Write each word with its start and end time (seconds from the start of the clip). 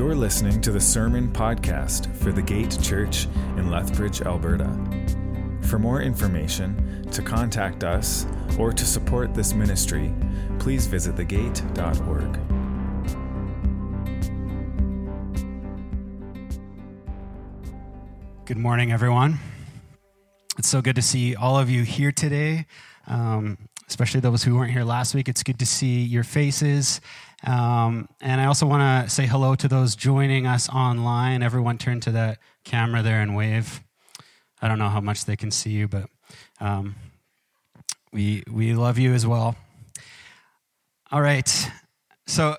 You're 0.00 0.14
listening 0.14 0.62
to 0.62 0.72
the 0.72 0.80
Sermon 0.80 1.30
Podcast 1.30 2.16
for 2.16 2.32
the 2.32 2.40
Gate 2.40 2.74
Church 2.80 3.26
in 3.58 3.70
Lethbridge, 3.70 4.22
Alberta. 4.22 4.64
For 5.68 5.78
more 5.78 6.00
information, 6.00 7.06
to 7.10 7.20
contact 7.20 7.84
us, 7.84 8.24
or 8.58 8.72
to 8.72 8.86
support 8.86 9.34
this 9.34 9.52
ministry, 9.52 10.10
please 10.58 10.86
visit 10.86 11.16
thegate.org. 11.16 12.32
Good 18.46 18.56
morning, 18.56 18.92
everyone. 18.92 19.38
It's 20.56 20.68
so 20.68 20.80
good 20.80 20.96
to 20.96 21.02
see 21.02 21.36
all 21.36 21.58
of 21.58 21.68
you 21.68 21.82
here 21.82 22.10
today, 22.10 22.64
um, 23.06 23.58
especially 23.90 24.20
those 24.20 24.44
who 24.44 24.54
weren't 24.54 24.70
here 24.70 24.84
last 24.84 25.14
week. 25.14 25.28
It's 25.28 25.42
good 25.42 25.58
to 25.58 25.66
see 25.66 26.00
your 26.00 26.22
faces. 26.22 27.00
Um, 27.44 28.08
and 28.20 28.40
I 28.40 28.46
also 28.46 28.64
want 28.64 29.06
to 29.06 29.10
say 29.10 29.26
hello 29.26 29.56
to 29.56 29.66
those 29.66 29.96
joining 29.96 30.46
us 30.46 30.68
online. 30.68 31.42
Everyone 31.42 31.76
turn 31.76 31.98
to 32.00 32.12
that 32.12 32.38
camera 32.64 33.02
there 33.02 33.20
and 33.20 33.34
wave. 33.34 33.82
I 34.62 34.68
don't 34.68 34.78
know 34.78 34.88
how 34.88 35.00
much 35.00 35.24
they 35.24 35.36
can 35.36 35.50
see 35.50 35.70
you, 35.70 35.88
but 35.88 36.08
um, 36.60 36.94
we, 38.12 38.44
we 38.48 38.74
love 38.74 38.96
you 38.96 39.12
as 39.12 39.26
well. 39.26 39.56
All 41.10 41.20
right. 41.20 41.70
So 42.26 42.56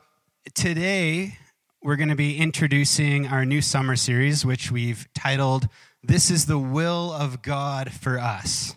today 0.53 1.37
we're 1.81 1.95
going 1.95 2.09
to 2.09 2.15
be 2.15 2.37
introducing 2.37 3.27
our 3.27 3.45
new 3.45 3.61
summer 3.61 3.95
series, 3.95 4.45
which 4.45 4.69
we've 4.69 5.07
titled, 5.15 5.69
This 6.03 6.29
is 6.29 6.45
the 6.45 6.59
Will 6.59 7.13
of 7.13 7.41
God 7.41 7.93
for 7.93 8.19
Us. 8.19 8.75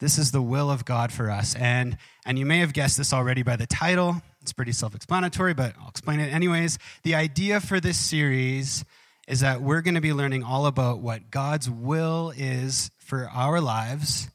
This 0.00 0.16
is 0.16 0.32
the 0.32 0.42
will 0.42 0.70
of 0.70 0.84
God 0.84 1.12
for 1.12 1.30
us. 1.30 1.54
And, 1.54 1.98
and 2.24 2.38
you 2.38 2.46
may 2.46 2.58
have 2.58 2.72
guessed 2.72 2.96
this 2.96 3.12
already 3.12 3.42
by 3.42 3.56
the 3.56 3.66
title. 3.66 4.22
It's 4.40 4.52
pretty 4.52 4.72
self 4.72 4.94
explanatory, 4.94 5.52
but 5.52 5.74
I'll 5.80 5.90
explain 5.90 6.20
it 6.20 6.32
anyways. 6.32 6.78
The 7.02 7.14
idea 7.14 7.60
for 7.60 7.80
this 7.80 7.98
series 7.98 8.84
is 9.28 9.40
that 9.40 9.60
we're 9.60 9.82
going 9.82 9.94
to 9.94 10.00
be 10.00 10.14
learning 10.14 10.42
all 10.42 10.66
about 10.66 11.00
what 11.00 11.30
God's 11.30 11.68
will 11.68 12.32
is 12.36 12.90
for 12.98 13.28
our 13.28 13.60
lives, 13.60 14.30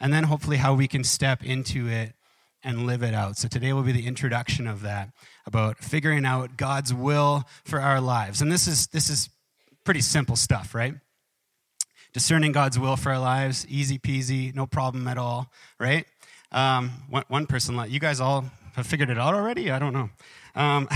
and 0.00 0.12
then 0.12 0.24
hopefully 0.24 0.56
how 0.56 0.74
we 0.74 0.88
can 0.88 1.04
step 1.04 1.44
into 1.44 1.88
it 1.88 2.12
and 2.64 2.86
live 2.86 3.04
it 3.04 3.14
out. 3.14 3.36
So 3.36 3.46
today 3.46 3.72
will 3.72 3.84
be 3.84 3.92
the 3.92 4.06
introduction 4.06 4.66
of 4.66 4.82
that 4.82 5.10
about 5.46 5.78
figuring 5.78 6.26
out 6.26 6.56
God's 6.56 6.92
will 6.92 7.44
for 7.64 7.80
our 7.80 8.00
lives. 8.00 8.42
And 8.42 8.50
this 8.50 8.66
is 8.66 8.88
this 8.88 9.08
is 9.08 9.30
pretty 9.84 10.00
simple 10.00 10.34
stuff, 10.34 10.74
right? 10.74 10.94
Discerning 12.16 12.52
God's 12.52 12.78
will 12.78 12.96
for 12.96 13.12
our 13.12 13.18
lives, 13.18 13.66
easy 13.68 13.98
peasy, 13.98 14.54
no 14.54 14.66
problem 14.66 15.06
at 15.06 15.18
all, 15.18 15.50
right? 15.78 16.06
Um, 16.50 17.02
one, 17.10 17.24
one 17.28 17.44
person, 17.44 17.78
you 17.90 18.00
guys 18.00 18.22
all 18.22 18.46
have 18.72 18.86
figured 18.86 19.10
it 19.10 19.18
out 19.18 19.34
already? 19.34 19.70
I 19.70 19.78
don't 19.78 19.92
know. 19.92 20.08
Um, 20.54 20.88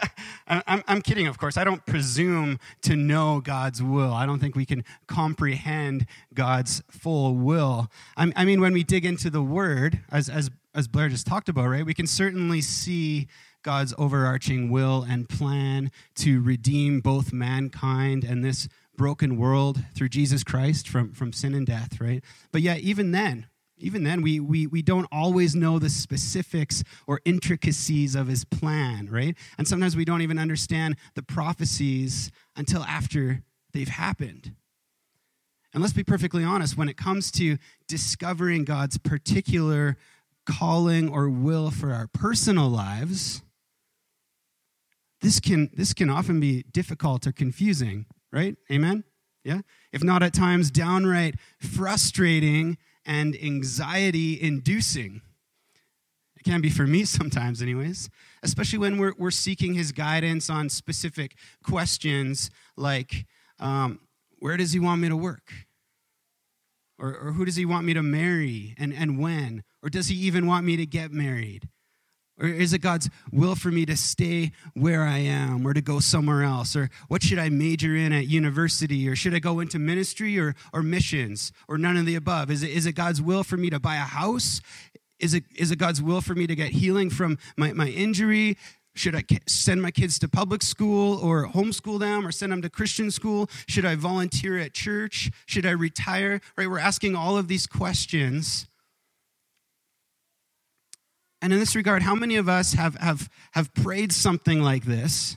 I'm, 0.48 0.82
I'm 0.88 1.00
kidding, 1.00 1.28
of 1.28 1.38
course. 1.38 1.56
I 1.56 1.62
don't 1.62 1.86
presume 1.86 2.58
to 2.82 2.96
know 2.96 3.40
God's 3.40 3.84
will. 3.84 4.12
I 4.12 4.26
don't 4.26 4.40
think 4.40 4.56
we 4.56 4.66
can 4.66 4.82
comprehend 5.06 6.06
God's 6.34 6.82
full 6.90 7.36
will. 7.36 7.88
I, 8.16 8.32
I 8.34 8.44
mean, 8.44 8.60
when 8.60 8.72
we 8.72 8.82
dig 8.82 9.06
into 9.06 9.30
the 9.30 9.42
Word, 9.42 10.00
as, 10.10 10.28
as, 10.28 10.50
as 10.74 10.88
Blair 10.88 11.08
just 11.08 11.24
talked 11.24 11.48
about, 11.48 11.68
right, 11.68 11.86
we 11.86 11.94
can 11.94 12.08
certainly 12.08 12.60
see 12.60 13.28
God's 13.62 13.94
overarching 13.96 14.70
will 14.70 15.06
and 15.08 15.28
plan 15.28 15.92
to 16.16 16.42
redeem 16.42 16.98
both 16.98 17.32
mankind 17.32 18.24
and 18.24 18.44
this 18.44 18.68
broken 18.96 19.36
world 19.36 19.82
through 19.94 20.08
Jesus 20.08 20.44
Christ 20.44 20.88
from, 20.88 21.12
from 21.12 21.32
sin 21.32 21.54
and 21.54 21.66
death, 21.66 22.00
right? 22.00 22.22
But 22.52 22.62
yet, 22.62 22.80
even 22.80 23.12
then, 23.12 23.46
even 23.76 24.04
then, 24.04 24.22
we, 24.22 24.38
we, 24.38 24.66
we 24.66 24.82
don't 24.82 25.08
always 25.10 25.54
know 25.54 25.78
the 25.78 25.90
specifics 25.90 26.84
or 27.06 27.20
intricacies 27.24 28.14
of 28.14 28.28
his 28.28 28.44
plan, 28.44 29.08
right? 29.10 29.36
And 29.58 29.66
sometimes 29.66 29.96
we 29.96 30.04
don't 30.04 30.22
even 30.22 30.38
understand 30.38 30.96
the 31.14 31.22
prophecies 31.22 32.30
until 32.56 32.84
after 32.84 33.42
they've 33.72 33.88
happened. 33.88 34.54
And 35.72 35.82
let's 35.82 35.92
be 35.92 36.04
perfectly 36.04 36.44
honest, 36.44 36.76
when 36.76 36.88
it 36.88 36.96
comes 36.96 37.32
to 37.32 37.58
discovering 37.88 38.64
God's 38.64 38.96
particular 38.96 39.96
calling 40.46 41.08
or 41.08 41.28
will 41.28 41.72
for 41.72 41.92
our 41.92 42.06
personal 42.06 42.68
lives, 42.68 43.42
this 45.20 45.40
can, 45.40 45.70
this 45.74 45.92
can 45.92 46.10
often 46.10 46.38
be 46.38 46.62
difficult 46.70 47.26
or 47.26 47.32
confusing, 47.32 48.06
right? 48.34 48.56
Amen? 48.70 49.04
Yeah? 49.44 49.60
If 49.92 50.02
not 50.02 50.22
at 50.22 50.34
times 50.34 50.70
downright 50.70 51.36
frustrating 51.58 52.76
and 53.06 53.36
anxiety 53.40 54.40
inducing. 54.40 55.22
It 56.36 56.42
can 56.42 56.60
be 56.60 56.70
for 56.70 56.86
me 56.86 57.04
sometimes, 57.04 57.62
anyways, 57.62 58.10
especially 58.42 58.78
when 58.78 58.98
we're, 58.98 59.14
we're 59.16 59.30
seeking 59.30 59.74
his 59.74 59.92
guidance 59.92 60.50
on 60.50 60.68
specific 60.68 61.36
questions 61.62 62.50
like 62.76 63.26
um, 63.60 64.00
where 64.40 64.56
does 64.56 64.72
he 64.72 64.80
want 64.80 65.00
me 65.00 65.08
to 65.08 65.16
work? 65.16 65.52
Or, 66.98 67.16
or 67.16 67.32
who 67.32 67.44
does 67.44 67.56
he 67.56 67.64
want 67.64 67.86
me 67.86 67.94
to 67.94 68.02
marry 68.02 68.74
and, 68.78 68.92
and 68.92 69.18
when? 69.18 69.62
Or 69.82 69.88
does 69.88 70.08
he 70.08 70.16
even 70.16 70.46
want 70.46 70.64
me 70.64 70.76
to 70.76 70.86
get 70.86 71.12
married? 71.12 71.68
Or 72.40 72.48
is 72.48 72.72
it 72.72 72.80
God's 72.80 73.08
will 73.30 73.54
for 73.54 73.70
me 73.70 73.86
to 73.86 73.96
stay 73.96 74.50
where 74.74 75.04
I 75.04 75.18
am 75.18 75.64
or 75.66 75.72
to 75.72 75.80
go 75.80 76.00
somewhere 76.00 76.42
else? 76.42 76.74
Or 76.74 76.90
what 77.06 77.22
should 77.22 77.38
I 77.38 77.48
major 77.48 77.94
in 77.94 78.12
at 78.12 78.26
university? 78.26 79.08
Or 79.08 79.14
should 79.14 79.34
I 79.34 79.38
go 79.38 79.60
into 79.60 79.78
ministry 79.78 80.38
or, 80.38 80.56
or 80.72 80.82
missions? 80.82 81.52
Or 81.68 81.78
none 81.78 81.96
of 81.96 82.06
the 82.06 82.16
above? 82.16 82.50
Is 82.50 82.62
it, 82.64 82.70
is 82.70 82.86
it 82.86 82.92
God's 82.92 83.22
will 83.22 83.44
for 83.44 83.56
me 83.56 83.70
to 83.70 83.78
buy 83.78 83.96
a 83.96 84.00
house? 84.00 84.60
Is 85.20 85.32
it, 85.32 85.44
is 85.54 85.70
it 85.70 85.76
God's 85.76 86.02
will 86.02 86.20
for 86.20 86.34
me 86.34 86.48
to 86.48 86.56
get 86.56 86.70
healing 86.70 87.08
from 87.08 87.38
my, 87.56 87.72
my 87.72 87.88
injury? 87.88 88.58
Should 88.96 89.14
I 89.14 89.22
send 89.46 89.80
my 89.80 89.92
kids 89.92 90.18
to 90.20 90.28
public 90.28 90.62
school 90.62 91.18
or 91.18 91.46
homeschool 91.48 92.00
them 92.00 92.26
or 92.26 92.32
send 92.32 92.50
them 92.50 92.62
to 92.62 92.70
Christian 92.70 93.12
school? 93.12 93.48
Should 93.68 93.84
I 93.84 93.94
volunteer 93.94 94.58
at 94.58 94.72
church? 94.72 95.30
Should 95.46 95.66
I 95.66 95.70
retire? 95.70 96.40
Right? 96.56 96.68
We're 96.68 96.78
asking 96.80 97.14
all 97.14 97.36
of 97.36 97.46
these 97.46 97.66
questions 97.68 98.66
and 101.44 101.52
in 101.52 101.58
this 101.58 101.76
regard, 101.76 102.02
how 102.02 102.14
many 102.14 102.36
of 102.36 102.48
us 102.48 102.72
have, 102.72 102.94
have, 102.94 103.28
have 103.52 103.74
prayed 103.74 104.14
something 104.14 104.62
like 104.62 104.84
this, 104.84 105.36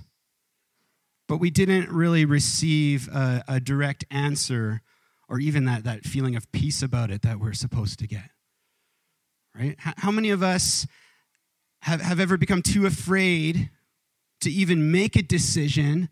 but 1.28 1.36
we 1.36 1.50
didn't 1.50 1.90
really 1.92 2.24
receive 2.24 3.10
a, 3.10 3.44
a 3.46 3.60
direct 3.60 4.06
answer 4.10 4.82
or 5.28 5.38
even 5.42 5.66
that, 5.66 5.84
that 5.84 6.06
feeling 6.06 6.38
of 6.38 6.50
peace 6.54 6.82
about 6.82 7.12
it 7.12 7.24
that 7.24 7.42
we're 7.42 7.52
supposed 7.52 8.00
to 8.00 8.08
get? 8.08 8.30
Right? 9.54 9.76
How 9.80 10.10
many 10.10 10.30
of 10.30 10.42
us 10.42 10.88
have, 11.82 12.00
have 12.00 12.22
ever 12.22 12.38
become 12.38 12.62
too 12.62 12.86
afraid 12.86 13.70
to 14.40 14.50
even 14.50 14.90
make 14.90 15.18
a 15.18 15.22
decision 15.22 16.08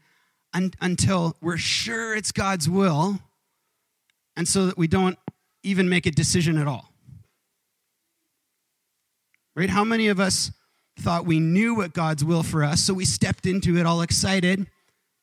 un, 0.54 0.72
until 0.82 1.38
we're 1.42 1.56
sure 1.56 2.14
it's 2.14 2.34
God's 2.34 2.68
will, 2.68 3.20
and 4.36 4.46
so 4.46 4.66
that 4.66 4.78
we 4.78 4.88
don't 4.88 5.18
even 5.64 5.88
make 5.88 6.06
a 6.06 6.12
decision 6.12 6.58
at 6.58 6.68
all? 6.68 6.95
Right? 9.56 9.70
How 9.70 9.84
many 9.84 10.08
of 10.08 10.20
us 10.20 10.52
thought 11.00 11.26
we 11.26 11.40
knew 11.40 11.76
what 11.76 11.94
God's 11.94 12.24
will 12.24 12.44
for 12.44 12.64
us, 12.64 12.82
so 12.82 12.94
we 12.94 13.06
stepped 13.06 13.46
into 13.46 13.78
it 13.78 13.86
all 13.86 14.02
excited, 14.02 14.68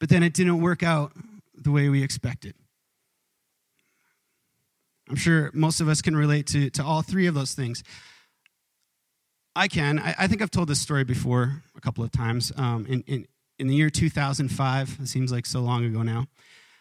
but 0.01 0.09
then 0.09 0.23
it 0.23 0.35
didn't 0.35 0.61
work 0.61 0.83
out 0.83 1.13
the 1.55 1.71
way 1.71 1.89
we 1.89 2.03
expected? 2.03 2.55
I'm 5.09 5.17
sure 5.17 5.51
most 5.53 5.81
of 5.81 5.89
us 5.89 6.01
can 6.01 6.17
relate 6.17 6.47
to, 6.49 6.71
to 6.71 6.83
all 6.83 7.03
three 7.03 7.27
of 7.27 7.35
those 7.35 7.55
things. 7.55 7.83
I 9.55 9.69
can. 9.69 9.99
I, 9.99 10.15
I 10.21 10.27
think 10.27 10.41
I've 10.41 10.51
told 10.51 10.69
this 10.69 10.81
story 10.81 11.05
before 11.05 11.63
a 11.77 11.81
couple 11.81 12.03
of 12.03 12.11
times. 12.11 12.53
Um, 12.57 12.87
in, 12.89 13.03
in, 13.07 13.27
in 13.59 13.67
the 13.67 13.75
year 13.75 13.91
2005, 13.91 14.99
it 15.03 15.09
seems 15.09 15.31
like 15.31 15.45
so 15.45 15.61
long 15.61 15.85
ago 15.85 16.03
now, 16.03 16.27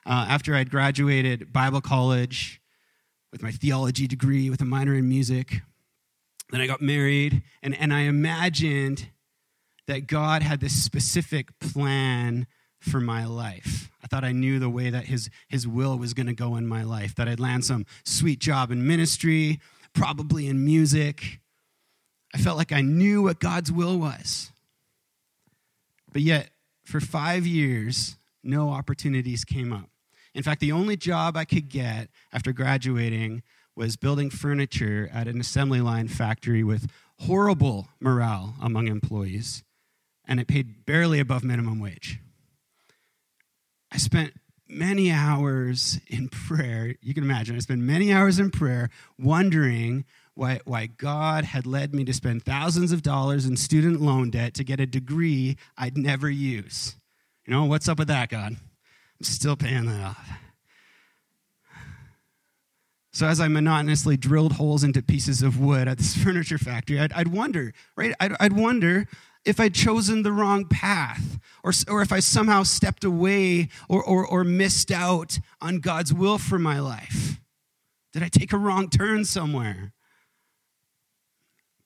uh, 0.06 0.26
after 0.30 0.56
I'd 0.56 0.72
graduated 0.72 1.52
Bible 1.52 1.82
college 1.82 2.62
with 3.32 3.44
my 3.44 3.52
theology 3.52 4.08
degree 4.08 4.50
with 4.50 4.62
a 4.62 4.66
minor 4.66 4.96
in 4.96 5.10
music, 5.10 5.62
then 6.52 6.62
I 6.62 6.68
got 6.68 6.82
married, 6.82 7.44
and, 7.64 7.78
and 7.80 7.94
I 7.94 8.02
imagined 8.02 9.10
that 9.88 10.08
God 10.08 10.44
had 10.44 10.60
this 10.60 10.84
specific 10.84 11.58
plan 11.60 12.48
for 12.80 13.00
my 13.00 13.26
life. 13.26 13.90
I 14.04 14.08
thought 14.08 14.24
I 14.24 14.32
knew 14.32 14.60
the 14.60 14.70
way 14.70 14.90
that 14.90 15.06
his, 15.06 15.30
his 15.48 15.68
will 15.68 15.98
was 15.98 16.14
going 16.14 16.28
to 16.28 16.34
go 16.34 16.56
in 16.56 16.68
my 16.68 16.84
life, 16.84 17.16
that 17.16 17.28
I'd 17.28 17.40
land 17.40 17.66
some 17.66 17.86
sweet 18.04 18.40
job 18.40 18.72
in 18.72 18.86
ministry, 18.86 19.60
probably 19.94 20.48
in 20.48 20.64
music. 20.64 21.40
I 22.34 22.38
felt 22.38 22.58
like 22.58 22.72
I 22.72 22.82
knew 22.82 23.24
what 23.24 23.40
God's 23.40 23.72
will 23.72 23.98
was. 23.98 24.52
But 26.12 26.22
yet, 26.22 26.50
for 26.84 27.00
five 27.00 27.46
years, 27.46 28.18
no 28.44 28.70
opportunities 28.70 29.46
came 29.46 29.72
up. 29.72 29.90
In 30.34 30.44
fact, 30.44 30.62
the 30.62 30.72
only 30.72 30.96
job 30.96 31.36
I 31.36 31.46
could 31.46 31.70
get 31.70 32.10
after 32.34 32.54
graduating 32.54 33.44
was 33.76 33.96
building 33.96 34.30
furniture 34.30 35.10
at 35.14 35.28
an 35.28 35.40
assembly 35.40 35.82
line 35.82 36.08
factory 36.08 36.64
with 36.64 36.92
horrible 37.20 37.88
morale 38.00 38.56
among 38.62 38.88
employees, 38.88 39.64
and 40.26 40.40
it 40.40 40.48
paid 40.48 40.86
barely 40.86 41.20
above 41.20 41.44
minimum 41.44 41.80
wage. 41.80 42.20
I 43.92 43.98
spent 43.98 44.34
many 44.68 45.12
hours 45.12 46.00
in 46.08 46.30
prayer. 46.30 46.96
You 47.02 47.14
can 47.14 47.24
imagine, 47.24 47.56
I 47.56 47.60
spent 47.60 47.82
many 47.82 48.12
hours 48.12 48.40
in 48.40 48.52
prayer 48.52 48.90
wondering 49.20 50.06
why, 50.34 50.62
why 50.66 50.88
God 50.88 51.44
had 51.44 51.66
led 51.66 51.94
me 51.94 52.06
to 52.06 52.14
spend 52.14 52.44
thousands 52.44 52.92
of 52.92 53.02
dollars 53.02 53.46
in 53.46 53.58
student 53.58 54.02
loan 54.02 54.30
debt 54.30 54.54
to 54.56 54.64
get 54.64 54.80
a 54.80 54.86
degree 54.86 55.58
I'd 55.78 55.98
never 55.98 56.30
use. 56.30 56.96
You 57.46 57.54
know, 57.54 57.66
what's 57.66 57.90
up 57.90 58.00
with 58.00 58.08
that, 58.08 58.30
God? 58.30 58.54
I'm 58.54 59.24
still 59.24 59.56
paying 59.56 59.86
that 59.86 60.02
off. 60.02 60.30
So 63.12 63.28
as 63.28 63.42
I 63.42 63.48
monotonously 63.50 64.18
drilled 64.18 64.54
holes 64.54 64.84
into 64.84 65.02
pieces 65.02 65.42
of 65.42 65.60
wood 65.60 65.88
at 65.88 65.98
this 65.98 66.16
furniture 66.24 66.58
factory, 66.58 67.00
I'd, 67.00 67.12
I'd 67.14 67.28
wonder, 67.28 67.74
right? 67.96 68.16
I'd, 68.20 68.34
I'd, 68.40 68.54
wonder 68.54 69.06
if 69.46 69.60
I'd 69.60 69.74
chosen 69.74 70.24
the 70.24 70.32
wrong 70.32 70.66
path 70.66 71.40
or, 71.64 71.74
or 71.90 72.02
if 72.02 72.14
I 72.14 72.20
somehow 72.20 72.64
stepped 72.64 73.04
away 73.04 73.70
or, 73.90 74.04
or, 74.04 74.26
or 74.26 74.44
missed 74.44 74.92
out 74.92 75.40
on 75.62 75.80
God's 75.80 76.14
will 76.14 76.38
for 76.38 76.58
my 76.58 76.80
life. 76.80 77.40
Did 78.14 78.24
I 78.24 78.30
take 78.30 78.54
a 78.54 78.58
wrong 78.58 78.90
turn 78.90 79.26
somewhere? 79.26 79.94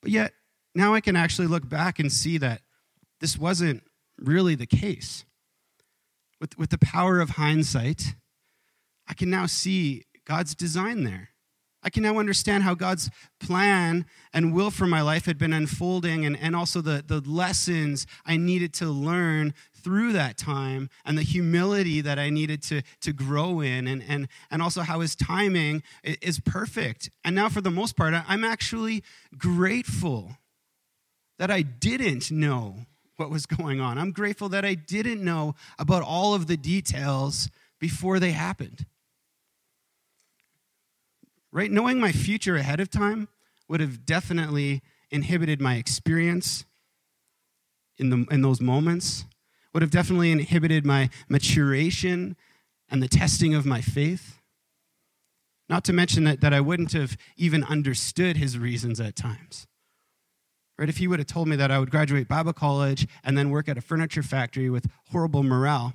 But 0.01 0.12
yet, 0.12 0.33
now 0.75 0.94
I 0.94 1.01
can 1.01 1.16
actually 1.16 1.48
look 1.48 1.68
back 1.68 2.00
and 2.00 2.12
see 2.12 2.38
that 2.38 2.62
this 3.19 3.38
wasn't 3.38 3.83
really 4.19 4.56
the 4.56 4.66
case. 4.66 5.25
With, 6.39 6.57
with 6.57 6.69
the 6.69 6.77
power 6.77 7.19
of 7.19 7.31
hindsight, 7.31 8.16
I 9.07 9.13
can 9.13 9.30
now 9.30 9.45
see 9.45 10.04
God's 10.25 10.56
design 10.56 11.04
there. 11.04 11.30
I 11.86 11.92
can 11.92 12.01
now 12.01 12.18
understand 12.18 12.63
how 12.63 12.74
God's 12.74 13.12
plan 13.39 14.07
and 14.33 14.56
will 14.56 14.72
for 14.72 14.88
my 14.88 15.01
life 15.01 15.27
had 15.27 15.38
been 15.38 15.54
unfolding 15.54 16.25
and, 16.25 16.36
and 16.36 16.56
also 16.56 16.81
the, 16.81 17.04
the 17.06 17.22
lessons 17.22 18.07
I 18.25 18.38
needed 18.38 18.74
to 18.75 18.88
learn 18.88 19.54
through 19.72 20.13
that 20.13 20.36
time 20.36 20.89
and 21.06 21.16
the 21.16 21.22
humility 21.22 22.01
that 22.01 22.18
I 22.18 22.31
needed 22.31 22.63
to, 22.63 22.81
to 23.01 23.13
grow 23.13 23.62
in 23.62 23.88
and, 23.88 24.04
and, 24.07 24.27
and 24.50 24.63
also 24.63 24.81
how 24.81 25.01
his 25.01 25.16
timing 25.16 25.83
is 26.04 26.39
perfect. 26.39 27.12
And 27.24 27.36
now, 27.36 27.50
for 27.50 27.62
the 27.62 27.69
most 27.69 27.95
part, 27.95 28.16
I'm 28.27 28.44
actually 28.44 29.04
grateful 29.38 30.38
that 31.38 31.51
I 31.51 31.62
didn't 31.62 32.31
know 32.31 32.88
what 33.18 33.30
was 33.30 33.45
going 33.45 33.80
on. 33.80 34.00
I'm 34.00 34.12
grateful 34.12 34.50
that 34.50 34.66
I 34.66 34.74
didn't 34.74 35.24
know 35.24 35.54
about 35.77 36.01
all 36.01 36.33
of 36.33 36.48
the 36.48 36.57
details 36.57 37.48
before 37.80 38.19
they 38.19 38.31
happened 38.31 38.88
right? 41.56 41.72
Knowing 41.72 42.02
my 42.02 42.12
future 42.12 42.57
ahead 42.57 42.81
of 42.81 42.92
time 42.92 43.30
would 43.69 43.80
have 43.80 44.06
definitely 44.06 44.81
inhibited 45.10 45.62
my 45.62 45.75
experience 45.75 46.66
in, 47.98 48.10
the, 48.10 48.25
in 48.30 48.42
those 48.42 48.60
moments, 48.60 49.24
would 49.74 49.81
have 49.81 49.90
definitely 49.90 50.31
inhibited 50.31 50.86
my 50.86 51.10
maturation 51.30 52.36
and 52.90 53.02
the 53.02 53.07
testing 53.07 53.56
of 53.56 53.66
my 53.66 53.80
faith. 53.80 54.42
Not 55.69 55.86
to 55.86 55.94
mention 55.94 56.25
that, 56.25 56.42
that 56.42 56.54
I 56.54 56.60
wouldn't 56.60 56.92
have 56.92 57.16
even 57.38 57.63
understood 57.63 58.36
his 58.36 58.60
reasons 58.60 59.00
at 59.00 59.16
times. 59.16 59.66
Right? 60.78 60.90
If 60.90 60.98
he 60.98 61.08
would 61.08 61.19
have 61.19 61.28
told 61.28 61.48
me 61.48 61.56
that 61.56 61.72
I 61.72 61.80
would 61.80 61.90
graduate 61.90 62.28
Bible 62.28 62.51
college 62.51 63.08
and 63.24 63.38
then 63.38 63.50
work 63.50 63.69
at 63.69 63.78
a 63.78 63.81
furniture 63.81 64.24
factory 64.24 64.69
with 64.69 64.88
horrible 65.10 65.42
morale, 65.42 65.94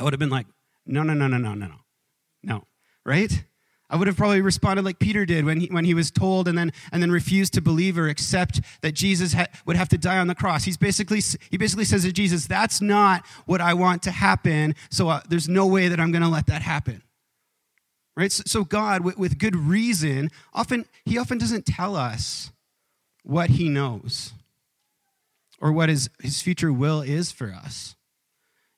I 0.00 0.02
would 0.02 0.12
have 0.12 0.20
been 0.20 0.30
like, 0.30 0.48
no, 0.84 1.04
no, 1.04 1.14
no, 1.14 1.28
no, 1.28 1.38
no, 1.38 1.54
no, 1.54 1.66
no. 1.68 1.76
No. 2.42 2.64
Right? 3.06 3.44
I 3.94 3.96
would 3.96 4.08
have 4.08 4.16
probably 4.16 4.40
responded 4.40 4.84
like 4.84 4.98
Peter 4.98 5.24
did 5.24 5.44
when 5.44 5.60
he, 5.60 5.66
when 5.68 5.84
he 5.84 5.94
was 5.94 6.10
told 6.10 6.48
and 6.48 6.58
then, 6.58 6.72
and 6.90 7.00
then 7.00 7.12
refused 7.12 7.52
to 7.52 7.60
believe 7.60 7.96
or 7.96 8.08
accept 8.08 8.60
that 8.80 8.90
Jesus 8.90 9.34
ha- 9.34 9.46
would 9.66 9.76
have 9.76 9.88
to 9.90 9.98
die 9.98 10.18
on 10.18 10.26
the 10.26 10.34
cross. 10.34 10.64
He's 10.64 10.76
basically, 10.76 11.20
he 11.48 11.56
basically 11.58 11.84
says 11.84 12.02
to 12.02 12.10
Jesus, 12.10 12.48
That's 12.48 12.80
not 12.80 13.24
what 13.46 13.60
I 13.60 13.72
want 13.74 14.02
to 14.02 14.10
happen, 14.10 14.74
so 14.90 15.10
uh, 15.10 15.20
there's 15.28 15.48
no 15.48 15.68
way 15.68 15.86
that 15.86 16.00
I'm 16.00 16.10
going 16.10 16.24
to 16.24 16.28
let 16.28 16.46
that 16.46 16.60
happen. 16.60 17.04
Right? 18.16 18.32
So, 18.32 18.42
so 18.46 18.64
God, 18.64 19.04
with, 19.04 19.16
with 19.16 19.38
good 19.38 19.54
reason, 19.54 20.32
often, 20.52 20.86
he 21.04 21.16
often 21.16 21.38
doesn't 21.38 21.64
tell 21.64 21.94
us 21.94 22.50
what 23.22 23.50
he 23.50 23.68
knows 23.68 24.32
or 25.60 25.70
what 25.70 25.88
his, 25.88 26.10
his 26.20 26.42
future 26.42 26.72
will 26.72 27.00
is 27.00 27.30
for 27.30 27.52
us. 27.52 27.94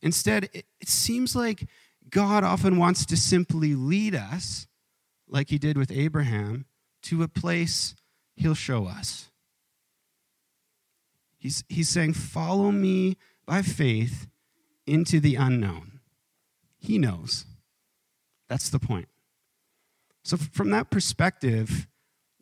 Instead, 0.02 0.50
it, 0.52 0.66
it 0.78 0.90
seems 0.90 1.34
like 1.34 1.66
God 2.10 2.44
often 2.44 2.76
wants 2.76 3.06
to 3.06 3.16
simply 3.16 3.74
lead 3.74 4.14
us 4.14 4.66
like 5.28 5.50
he 5.50 5.58
did 5.58 5.76
with 5.76 5.90
Abraham, 5.90 6.67
to 7.02 7.23
a 7.23 7.28
place 7.28 7.94
he'll 8.37 8.55
show 8.55 8.87
us. 8.87 9.31
He's, 11.38 11.64
he's 11.69 11.88
saying, 11.88 12.14
Follow 12.14 12.70
me 12.70 13.17
by 13.46 13.62
faith 13.62 14.26
into 14.87 15.20
the 15.20 15.37
unknown. 15.37 16.00
He 16.78 16.99
knows. 16.99 17.46
That's 18.49 18.69
the 18.69 18.78
point. 18.78 19.08
So, 20.23 20.37
from 20.37 20.70
that 20.70 20.90
perspective, 20.90 21.87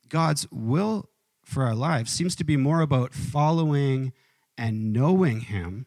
God's 0.09 0.47
will 0.51 1.09
for 1.45 1.65
our 1.65 1.75
lives 1.75 2.11
seems 2.11 2.35
to 2.37 2.45
be 2.45 2.57
more 2.57 2.81
about 2.81 3.13
following 3.13 4.13
and 4.57 4.93
knowing 4.93 5.41
Him 5.41 5.87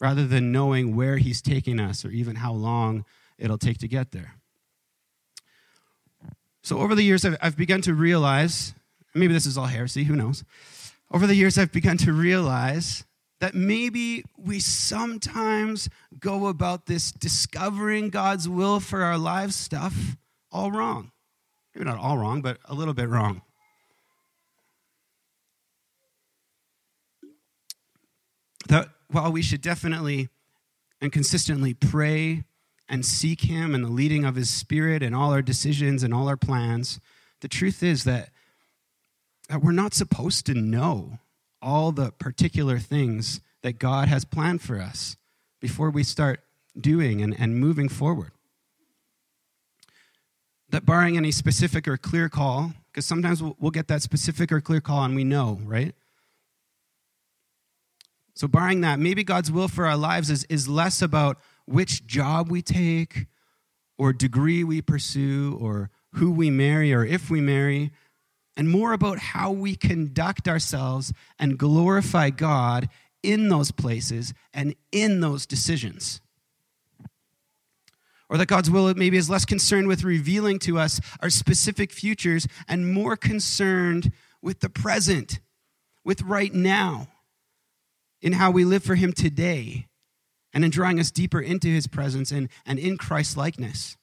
rather 0.00 0.26
than 0.26 0.52
knowing 0.52 0.94
where 0.94 1.18
He's 1.18 1.42
taking 1.42 1.80
us 1.80 2.04
or 2.04 2.10
even 2.10 2.36
how 2.36 2.52
long 2.52 3.04
it'll 3.38 3.58
take 3.58 3.78
to 3.78 3.88
get 3.88 4.12
there. 4.12 4.34
So 6.62 6.78
over 6.78 6.94
the 6.94 7.02
years, 7.02 7.24
I've, 7.24 7.36
I've 7.40 7.56
begun 7.56 7.82
to 7.82 7.94
realize 7.94 8.74
maybe 9.14 9.32
this 9.32 9.46
is 9.46 9.58
all 9.58 9.66
heresy, 9.66 10.04
who 10.04 10.16
knows? 10.16 10.44
Over 11.10 11.26
the 11.26 11.34
years, 11.34 11.58
I've 11.58 11.72
begun 11.72 11.98
to 11.98 12.12
realize 12.12 13.04
that 13.40 13.54
maybe 13.54 14.24
we 14.38 14.60
sometimes 14.60 15.88
go 16.20 16.46
about 16.46 16.86
this 16.86 17.10
discovering 17.10 18.08
God's 18.08 18.48
will 18.48 18.78
for 18.78 19.02
our 19.02 19.18
lives 19.18 19.56
stuff 19.56 20.16
all 20.52 20.70
wrong. 20.70 21.10
Maybe 21.74 21.84
not 21.84 21.98
all 21.98 22.18
wrong, 22.18 22.40
but 22.40 22.58
a 22.66 22.74
little 22.74 22.94
bit 22.94 23.08
wrong. 23.08 23.42
That 28.68 28.88
while 29.08 29.32
we 29.32 29.42
should 29.42 29.60
definitely 29.60 30.28
and 31.00 31.10
consistently 31.10 31.74
pray 31.74 32.44
and 32.92 33.06
seek 33.06 33.40
Him 33.40 33.74
and 33.74 33.82
the 33.82 33.88
leading 33.88 34.26
of 34.26 34.34
His 34.34 34.50
Spirit 34.50 35.02
in 35.02 35.14
all 35.14 35.32
our 35.32 35.40
decisions 35.40 36.02
and 36.02 36.12
all 36.12 36.28
our 36.28 36.36
plans, 36.36 37.00
the 37.40 37.48
truth 37.48 37.82
is 37.82 38.04
that, 38.04 38.28
that 39.48 39.62
we're 39.62 39.72
not 39.72 39.94
supposed 39.94 40.44
to 40.46 40.54
know 40.54 41.18
all 41.62 41.90
the 41.90 42.12
particular 42.12 42.78
things 42.78 43.40
that 43.62 43.78
God 43.78 44.08
has 44.08 44.26
planned 44.26 44.60
for 44.60 44.78
us 44.78 45.16
before 45.58 45.88
we 45.88 46.04
start 46.04 46.40
doing 46.78 47.22
and, 47.22 47.34
and 47.40 47.56
moving 47.56 47.88
forward. 47.88 48.32
That 50.68 50.84
barring 50.84 51.16
any 51.16 51.32
specific 51.32 51.88
or 51.88 51.96
clear 51.96 52.28
call, 52.28 52.72
because 52.92 53.06
sometimes 53.06 53.42
we'll, 53.42 53.56
we'll 53.58 53.70
get 53.70 53.88
that 53.88 54.02
specific 54.02 54.52
or 54.52 54.60
clear 54.60 54.82
call 54.82 55.02
and 55.02 55.16
we 55.16 55.24
know, 55.24 55.58
right? 55.64 55.94
So, 58.34 58.48
barring 58.48 58.82
that, 58.82 58.98
maybe 58.98 59.24
God's 59.24 59.50
will 59.50 59.68
for 59.68 59.86
our 59.86 59.96
lives 59.96 60.28
is, 60.30 60.44
is 60.44 60.68
less 60.68 61.00
about 61.00 61.38
which 61.66 62.06
job 62.06 62.50
we 62.50 62.62
take 62.62 63.26
or 63.98 64.12
degree 64.12 64.64
we 64.64 64.82
pursue 64.82 65.56
or 65.60 65.90
who 66.14 66.30
we 66.30 66.50
marry 66.50 66.92
or 66.92 67.04
if 67.04 67.30
we 67.30 67.40
marry, 67.40 67.92
and 68.56 68.68
more 68.68 68.92
about 68.92 69.18
how 69.18 69.50
we 69.50 69.74
conduct 69.74 70.48
ourselves 70.48 71.12
and 71.38 71.58
glorify 71.58 72.30
God 72.30 72.88
in 73.22 73.48
those 73.48 73.70
places 73.70 74.34
and 74.52 74.74
in 74.90 75.20
those 75.20 75.46
decisions. 75.46 76.20
Or 78.28 78.36
that 78.38 78.46
God's 78.46 78.70
will 78.70 78.92
maybe 78.94 79.16
is 79.16 79.30
less 79.30 79.44
concerned 79.44 79.88
with 79.88 80.04
revealing 80.04 80.58
to 80.60 80.78
us 80.78 81.00
our 81.20 81.30
specific 81.30 81.92
futures 81.92 82.46
and 82.66 82.92
more 82.92 83.16
concerned 83.16 84.10
with 84.40 84.60
the 84.60 84.70
present, 84.70 85.40
with 86.04 86.22
right 86.22 86.52
now, 86.52 87.08
in 88.20 88.32
how 88.32 88.50
we 88.50 88.64
live 88.64 88.82
for 88.82 88.94
Him 88.94 89.12
today 89.12 89.86
and 90.52 90.64
in 90.64 90.70
drawing 90.70 91.00
us 91.00 91.10
deeper 91.10 91.40
into 91.40 91.68
his 91.68 91.86
presence 91.86 92.30
and, 92.30 92.48
and 92.66 92.78
in 92.78 92.96
Christ 92.96 93.36
likeness. 93.36 93.96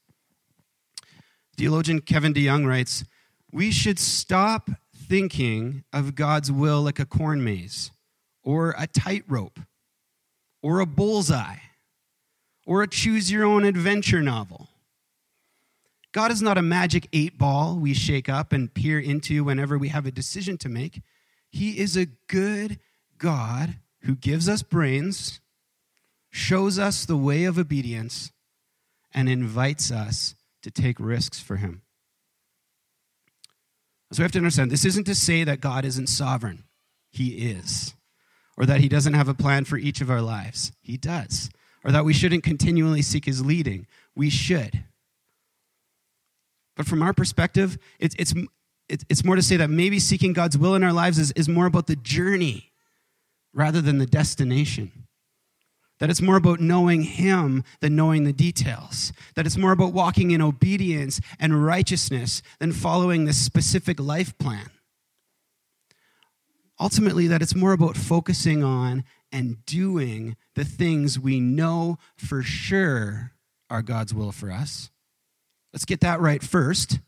Theologian 1.57 2.01
Kevin 2.01 2.33
DeYoung 2.33 2.65
writes 2.65 3.03
We 3.51 3.71
should 3.71 3.99
stop 3.99 4.69
thinking 4.95 5.83
of 5.91 6.15
God's 6.15 6.51
will 6.51 6.81
like 6.81 6.99
a 6.99 7.05
corn 7.05 7.43
maze, 7.43 7.91
or 8.43 8.75
a 8.77 8.87
tightrope, 8.87 9.59
or 10.61 10.79
a 10.79 10.85
bullseye, 10.85 11.57
or 12.65 12.83
a 12.83 12.87
choose 12.87 13.31
your 13.31 13.43
own 13.43 13.65
adventure 13.65 14.21
novel. 14.21 14.69
God 16.11 16.31
is 16.31 16.41
not 16.41 16.57
a 16.57 16.63
magic 16.63 17.07
eight 17.13 17.37
ball 17.37 17.75
we 17.75 17.93
shake 17.93 18.29
up 18.29 18.51
and 18.51 18.73
peer 18.73 18.99
into 18.99 19.43
whenever 19.43 19.77
we 19.77 19.89
have 19.89 20.05
a 20.05 20.11
decision 20.11 20.57
to 20.59 20.69
make. 20.69 21.01
He 21.49 21.79
is 21.79 21.95
a 21.95 22.07
good 22.27 22.79
God 23.17 23.75
who 24.03 24.15
gives 24.15 24.49
us 24.49 24.63
brains 24.63 25.39
shows 26.31 26.77
us 26.77 27.05
the 27.05 27.17
way 27.17 27.45
of 27.45 27.57
obedience, 27.57 28.31
and 29.13 29.27
invites 29.27 29.91
us 29.91 30.35
to 30.61 30.69
take 30.69 30.99
risks 30.99 31.39
for 31.39 31.57
Him. 31.57 31.81
So 34.11 34.21
we 34.21 34.23
have 34.23 34.31
to 34.33 34.39
understand 34.39 34.71
this 34.71 34.85
isn't 34.85 35.05
to 35.05 35.15
say 35.15 35.43
that 35.43 35.61
God 35.61 35.85
isn't 35.85 36.07
sovereign, 36.07 36.65
He 37.09 37.49
is. 37.49 37.95
Or 38.57 38.65
that 38.65 38.81
He 38.81 38.89
doesn't 38.89 39.13
have 39.13 39.29
a 39.29 39.33
plan 39.33 39.65
for 39.65 39.77
each 39.77 40.01
of 40.01 40.09
our 40.11 40.21
lives, 40.21 40.71
He 40.81 40.97
does. 40.97 41.49
Or 41.83 41.91
that 41.91 42.05
we 42.05 42.13
shouldn't 42.13 42.43
continually 42.43 43.01
seek 43.01 43.25
His 43.25 43.43
leading, 43.43 43.87
we 44.15 44.29
should. 44.29 44.83
But 46.75 46.87
from 46.87 47.01
our 47.01 47.13
perspective, 47.13 47.77
it's, 47.99 48.15
it's, 48.17 48.33
it's 48.87 49.25
more 49.25 49.35
to 49.35 49.41
say 49.41 49.57
that 49.57 49.69
maybe 49.69 49.99
seeking 49.99 50.33
God's 50.33 50.57
will 50.57 50.75
in 50.75 50.83
our 50.83 50.93
lives 50.93 51.19
is, 51.19 51.31
is 51.33 51.49
more 51.49 51.65
about 51.65 51.87
the 51.87 51.95
journey 51.95 52.71
rather 53.53 53.81
than 53.81 53.97
the 53.97 54.05
destination 54.05 55.07
That 55.99 56.09
it's 56.09 56.21
more 56.21 56.37
about 56.37 56.59
knowing 56.59 57.03
Him 57.03 57.63
than 57.81 57.95
knowing 57.95 58.23
the 58.23 58.33
details. 58.33 59.11
That 59.35 59.45
it's 59.45 59.57
more 59.57 59.71
about 59.71 59.93
walking 59.93 60.31
in 60.31 60.41
obedience 60.41 61.19
and 61.39 61.65
righteousness 61.65 62.41
than 62.59 62.71
following 62.71 63.25
this 63.25 63.37
specific 63.37 63.99
life 63.99 64.37
plan. 64.37 64.69
Ultimately, 66.79 67.27
that 67.27 67.41
it's 67.41 67.55
more 67.55 67.73
about 67.73 67.97
focusing 67.97 68.63
on 68.63 69.03
and 69.31 69.65
doing 69.65 70.37
the 70.55 70.63
things 70.63 71.19
we 71.19 71.39
know 71.39 71.97
for 72.15 72.41
sure 72.41 73.33
are 73.69 73.81
God's 73.81 74.13
will 74.13 74.31
for 74.31 74.49
us. 74.49 74.89
Let's 75.73 75.85
get 75.85 75.99
that 76.01 76.21
right 76.21 76.41
first 76.41 76.99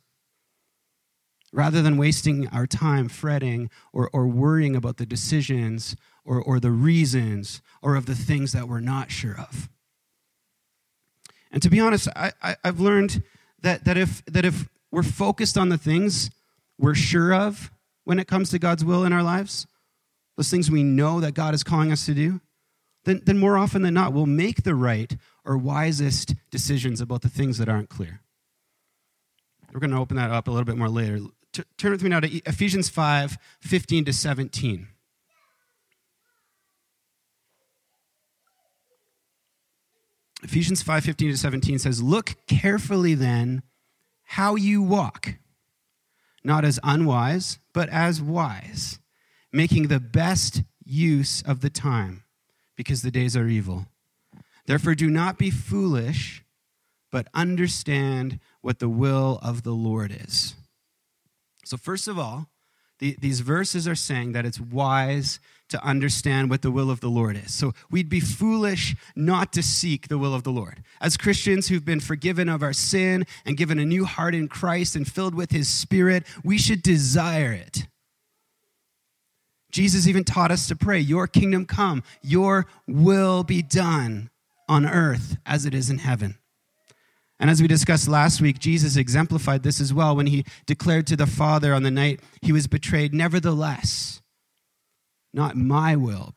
rather 1.52 1.82
than 1.82 1.98
wasting 1.98 2.48
our 2.50 2.66
time 2.66 3.10
fretting 3.10 3.70
or, 3.92 4.10
or 4.14 4.28
worrying 4.28 4.76
about 4.76 4.98
the 4.98 5.06
decisions 5.06 5.96
or, 6.24 6.42
or 6.42 6.60
the 6.60 6.72
reasons 6.72 7.62
or 7.82 7.96
of 7.96 8.06
the 8.06 8.16
things 8.16 8.52
that 8.54 8.68
we're 8.68 8.80
not 8.80 9.12
sure 9.12 9.36
of. 9.38 9.70
And 11.52 11.62
to 11.62 11.70
be 11.70 11.80
honest, 11.80 12.08
I, 12.16 12.32
I, 12.42 12.56
have 12.64 12.80
learned 12.80 13.24
that, 13.62 13.84
that, 13.86 13.98
if, 13.98 14.24
that 14.26 14.46
if 14.46 14.70
we're 14.92 15.04
focused 15.04 15.58
on 15.58 15.70
the 15.70 15.78
things 15.78 16.32
we're 16.78 16.96
sure 16.96 17.34
of 17.34 17.72
when 18.06 18.20
it 18.20 18.28
comes 18.28 18.50
to 18.52 18.60
God's 18.60 18.86
will 18.86 19.04
in 19.04 19.12
our 19.12 19.24
lives, 19.24 19.68
those 20.38 20.50
things 20.50 20.72
we 20.72 20.84
know 20.84 21.20
that 21.20 21.34
God 21.34 21.54
is 21.54 21.64
calling 21.64 21.92
us 21.92 22.06
to 22.06 22.14
do, 22.14 22.40
then, 23.04 23.22
then 23.26 23.38
more 23.38 23.58
often 23.58 23.82
than 23.82 23.94
not, 23.94 24.14
we'll 24.14 24.26
make 24.26 24.64
the 24.64 24.76
right 24.76 25.16
or 25.44 25.58
wisest 25.58 26.36
decisions 26.50 27.02
about 27.02 27.22
the 27.22 27.30
things 27.30 27.58
that 27.58 27.68
aren't 27.68 27.90
clear. 27.90 28.22
We're 29.74 29.80
going 29.80 29.92
to 29.92 29.98
open 29.98 30.18
that 30.18 30.32
up 30.32 30.48
a 30.48 30.52
little 30.52 30.66
bit 30.66 30.78
more 30.78 30.90
later. 30.90 31.20
T- 31.54 31.64
turn 31.78 31.92
with 31.92 32.04
me 32.04 32.10
now 32.10 32.20
to 32.22 32.30
Ephesians 32.46 32.90
5 32.90 33.38
15 33.60 34.06
to 34.06 34.14
17. 34.14 34.88
Ephesians 40.44 40.82
5 40.82 41.04
15 41.04 41.32
to 41.32 41.38
17 41.38 41.80
says, 41.80 42.02
Look 42.02 42.36
carefully 42.48 43.14
then 43.14 43.64
how 44.24 44.56
you 44.56 44.82
walk, 44.82 45.36
not 46.44 46.66
as 46.66 46.80
unwise, 46.84 47.60
but 47.74 47.90
as 47.90 48.22
wise, 48.22 49.00
making 49.52 49.88
the 49.88 50.00
best 50.00 50.64
use 50.84 51.42
of 51.44 51.62
the 51.62 51.70
time, 51.70 52.24
because 52.76 53.02
the 53.02 53.12
days 53.12 53.36
are 53.38 53.48
evil. 53.48 53.88
Therefore, 54.66 54.96
do 54.96 55.10
not 55.10 55.38
be 55.38 55.52
foolish, 55.52 56.44
but 57.12 57.28
understand 57.34 58.40
what 58.62 58.80
the 58.80 58.90
will 58.90 59.40
of 59.44 59.64
the 59.64 59.74
Lord 59.74 60.16
is. 60.18 60.56
So, 61.64 61.78
first 61.78 62.08
of 62.08 62.18
all, 62.18 62.48
the, 63.00 63.16
these 63.20 63.40
verses 63.40 63.88
are 63.88 63.96
saying 63.96 64.34
that 64.34 64.46
it's 64.46 64.60
wise 64.60 65.40
to 65.70 65.84
understand 65.84 66.50
what 66.50 66.62
the 66.62 66.72
will 66.72 66.92
of 66.92 67.00
the 67.00 67.10
Lord 67.10 67.38
is. 67.38 67.54
So, 67.54 67.74
we'd 67.90 68.10
be 68.10 68.20
foolish 68.20 68.96
not 69.16 69.54
to 69.54 69.64
seek 69.64 70.08
the 70.08 70.18
will 70.18 70.34
of 70.34 70.44
the 70.44 70.52
Lord. 70.52 70.84
As 71.00 71.18
Christians 71.18 71.68
who've 71.68 71.86
been 71.86 72.00
forgiven 72.00 72.50
of 72.50 72.64
our 72.64 72.74
sin 72.74 73.26
and 73.46 73.58
given 73.58 73.80
a 73.80 73.86
new 73.86 74.06
heart 74.06 74.36
in 74.36 74.48
Christ 74.48 74.96
and 74.96 75.08
filled 75.08 75.36
with 75.36 75.52
His 75.52 75.68
Spirit, 75.68 76.24
we 76.44 76.58
should 76.58 76.82
desire 76.82 77.52
it. 77.52 77.88
Jesus 79.72 80.08
even 80.08 80.24
taught 80.24 80.52
us 80.52 80.68
to 80.68 80.76
pray, 80.76 81.00
Your 81.00 81.28
kingdom 81.28 81.66
come, 81.66 82.04
your 82.22 82.68
will 82.88 83.44
be 83.44 83.62
done 83.62 84.30
on 84.68 84.86
earth 84.86 85.38
as 85.46 85.66
it 85.66 85.74
is 85.74 85.90
in 85.90 85.98
heaven. 85.98 86.38
And 87.42 87.50
as 87.50 87.60
we 87.60 87.68
discussed 87.68 88.08
last 88.08 88.40
week, 88.40 88.60
Jesus 88.60 88.96
exemplified 88.96 89.64
this 89.64 89.82
as 89.82 89.92
well 89.92 90.16
when 90.16 90.28
he 90.28 90.46
declared 90.68 91.08
to 91.08 91.16
the 91.16 91.26
Father 91.26 91.74
on 91.74 91.82
the 91.82 91.90
night 91.90 92.20
he 92.44 92.52
was 92.52 92.68
betrayed, 92.68 93.16
Nevertheless, 93.16 94.22
not 95.34 95.58
my 95.58 95.96
will, 95.96 96.36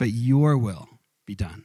but 0.00 0.10
your 0.10 0.58
will 0.58 0.88
be 1.26 1.36
done. 1.36 1.64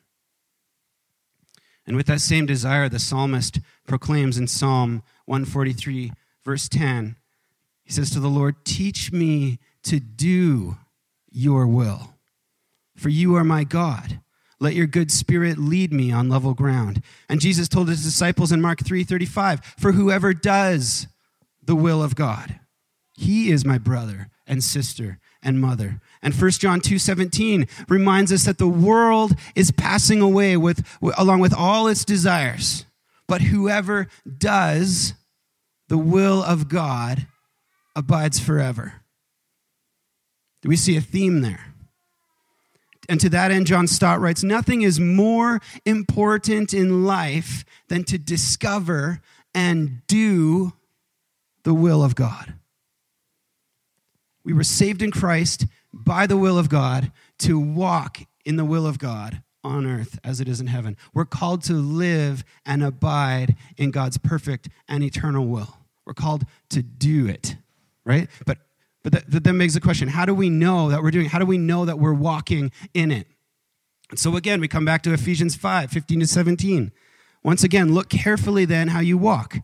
And 1.88 1.98
with 1.98 2.06
that 2.06 2.22
same 2.22 2.46
desire, 2.46 2.88
the 2.88 3.00
psalmist 3.00 3.60
proclaims 3.88 4.38
in 4.38 4.46
Psalm 4.46 5.02
143, 5.26 6.12
verse 6.46 6.70
10, 6.70 7.16
he 7.84 7.92
says 7.92 8.12
to 8.12 8.20
the 8.20 8.28
Lord, 8.28 8.64
Teach 8.64 9.12
me 9.12 9.58
to 9.84 10.00
do 10.00 10.78
your 11.32 11.66
will, 11.66 12.14
for 12.96 13.10
you 13.10 13.34
are 13.36 13.44
my 13.44 13.64
God. 13.64 14.20
Let 14.62 14.76
your 14.76 14.86
good 14.86 15.12
spirit 15.12 15.58
lead 15.58 15.92
me 15.92 16.12
on 16.12 16.30
level 16.30 16.54
ground. 16.54 17.02
And 17.28 17.42
Jesus 17.42 17.68
told 17.68 17.90
his 17.90 18.04
disciples 18.04 18.52
in 18.52 18.62
Mark 18.62 18.80
3:35, 18.86 19.60
"For 19.78 19.94
whoever 19.94 20.36
does 20.36 21.08
the 21.64 21.76
will 21.76 22.04
of 22.04 22.16
God, 22.16 22.60
he 23.16 23.50
is 23.50 23.66
my 23.66 23.80
brother 23.80 24.30
and 24.46 24.64
sister 24.64 25.20
and 25.42 25.60
mother." 25.60 26.00
And 26.22 26.36
1 26.36 26.62
John 26.62 26.80
2:17 26.80 27.66
reminds 27.90 28.32
us 28.32 28.46
that 28.46 28.60
the 28.60 28.68
world 28.68 29.36
is 29.56 29.72
passing 29.72 30.22
away 30.22 30.56
with 30.56 30.88
along 31.02 31.40
with 31.40 31.56
all 31.56 31.88
its 31.88 32.06
desires. 32.06 32.86
But 33.28 33.42
whoever 33.42 34.08
does 34.38 35.16
the 35.88 35.98
will 35.98 36.44
of 36.44 36.70
God 36.70 37.26
abides 37.96 38.40
forever. 38.40 39.02
Do 40.62 40.70
we 40.70 40.76
see 40.76 40.96
a 40.96 41.02
theme 41.02 41.42
there? 41.42 41.74
And 43.12 43.20
to 43.20 43.30
that 43.32 43.52
end, 43.52 43.68
John 43.68 43.88
Stott 43.88 44.22
writes 44.22 44.42
Nothing 44.42 44.84
is 44.84 44.98
more 44.98 45.60
important 45.86 46.74
in 46.74 47.04
life 47.04 47.66
than 47.90 48.06
to 48.06 48.18
discover 48.18 49.20
and 49.54 50.02
do 50.08 50.72
the 51.64 51.74
will 51.74 52.06
of 52.06 52.16
God. 52.16 52.54
We 54.46 54.54
were 54.54 54.64
saved 54.64 55.02
in 55.02 55.12
Christ 55.12 55.66
by 55.92 56.26
the 56.26 56.38
will 56.38 56.58
of 56.58 56.70
God 56.70 57.12
to 57.40 57.60
walk 57.60 58.20
in 58.46 58.56
the 58.56 58.64
will 58.64 58.88
of 58.88 58.98
God 58.98 59.44
on 59.62 59.86
earth 59.86 60.18
as 60.24 60.40
it 60.40 60.48
is 60.48 60.62
in 60.62 60.68
heaven. 60.68 60.96
We're 61.14 61.26
called 61.26 61.64
to 61.64 61.74
live 61.74 62.46
and 62.66 62.82
abide 62.82 63.58
in 63.76 63.92
God's 63.92 64.20
perfect 64.20 64.70
and 64.88 65.04
eternal 65.04 65.48
will. 65.48 65.80
We're 66.06 66.14
called 66.14 66.46
to 66.70 66.82
do 66.82 67.28
it, 67.28 67.58
right? 68.06 68.30
But 68.46 68.60
but 69.04 69.14
that, 69.14 69.32
that 69.32 69.44
then 69.44 69.58
begs 69.58 69.74
the 69.74 69.82
question 69.82 70.08
how 70.08 70.26
do 70.26 70.34
we 70.34 70.50
know 70.50 70.90
that 70.90 71.02
we're 71.02 71.12
doing 71.12 71.28
How 71.28 71.40
do 71.40 71.46
we 71.46 71.58
know 71.58 71.86
that 71.86 72.00
we're 72.00 72.14
walking 72.14 72.72
in 72.94 73.12
it? 73.12 73.28
And 74.10 74.20
so 74.20 74.36
again, 74.36 74.60
we 74.60 74.68
come 74.68 74.86
back 74.86 75.02
to 75.04 75.14
Ephesians 75.14 75.56
5 75.56 75.92
15 75.92 76.20
to 76.22 76.28
17. 76.28 76.92
Once 77.44 77.64
again, 77.64 77.94
look 77.94 78.10
carefully 78.10 78.66
then 78.66 78.90
how 78.90 79.00
you 79.00 79.18
walk, 79.18 79.58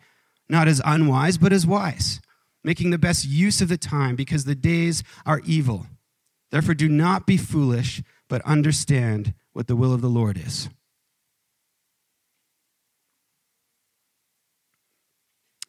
not 0.50 0.68
as 0.68 0.82
unwise, 0.84 1.38
but 1.38 1.54
as 1.54 1.68
wise, 1.68 2.20
making 2.64 2.90
the 2.90 2.98
best 2.98 3.26
use 3.26 3.62
of 3.62 3.70
the 3.70 3.78
time 3.78 4.16
because 4.16 4.46
the 4.46 4.56
days 4.56 5.04
are 5.26 5.42
evil. 5.46 5.86
Therefore, 6.50 6.74
do 6.74 6.90
not 6.90 7.28
be 7.28 7.38
foolish, 7.38 8.02
but 8.28 8.42
understand 8.44 9.34
what 9.54 9.68
the 9.68 9.76
will 9.76 9.94
of 9.94 10.02
the 10.02 10.10
Lord 10.10 10.38
is. 10.38 10.70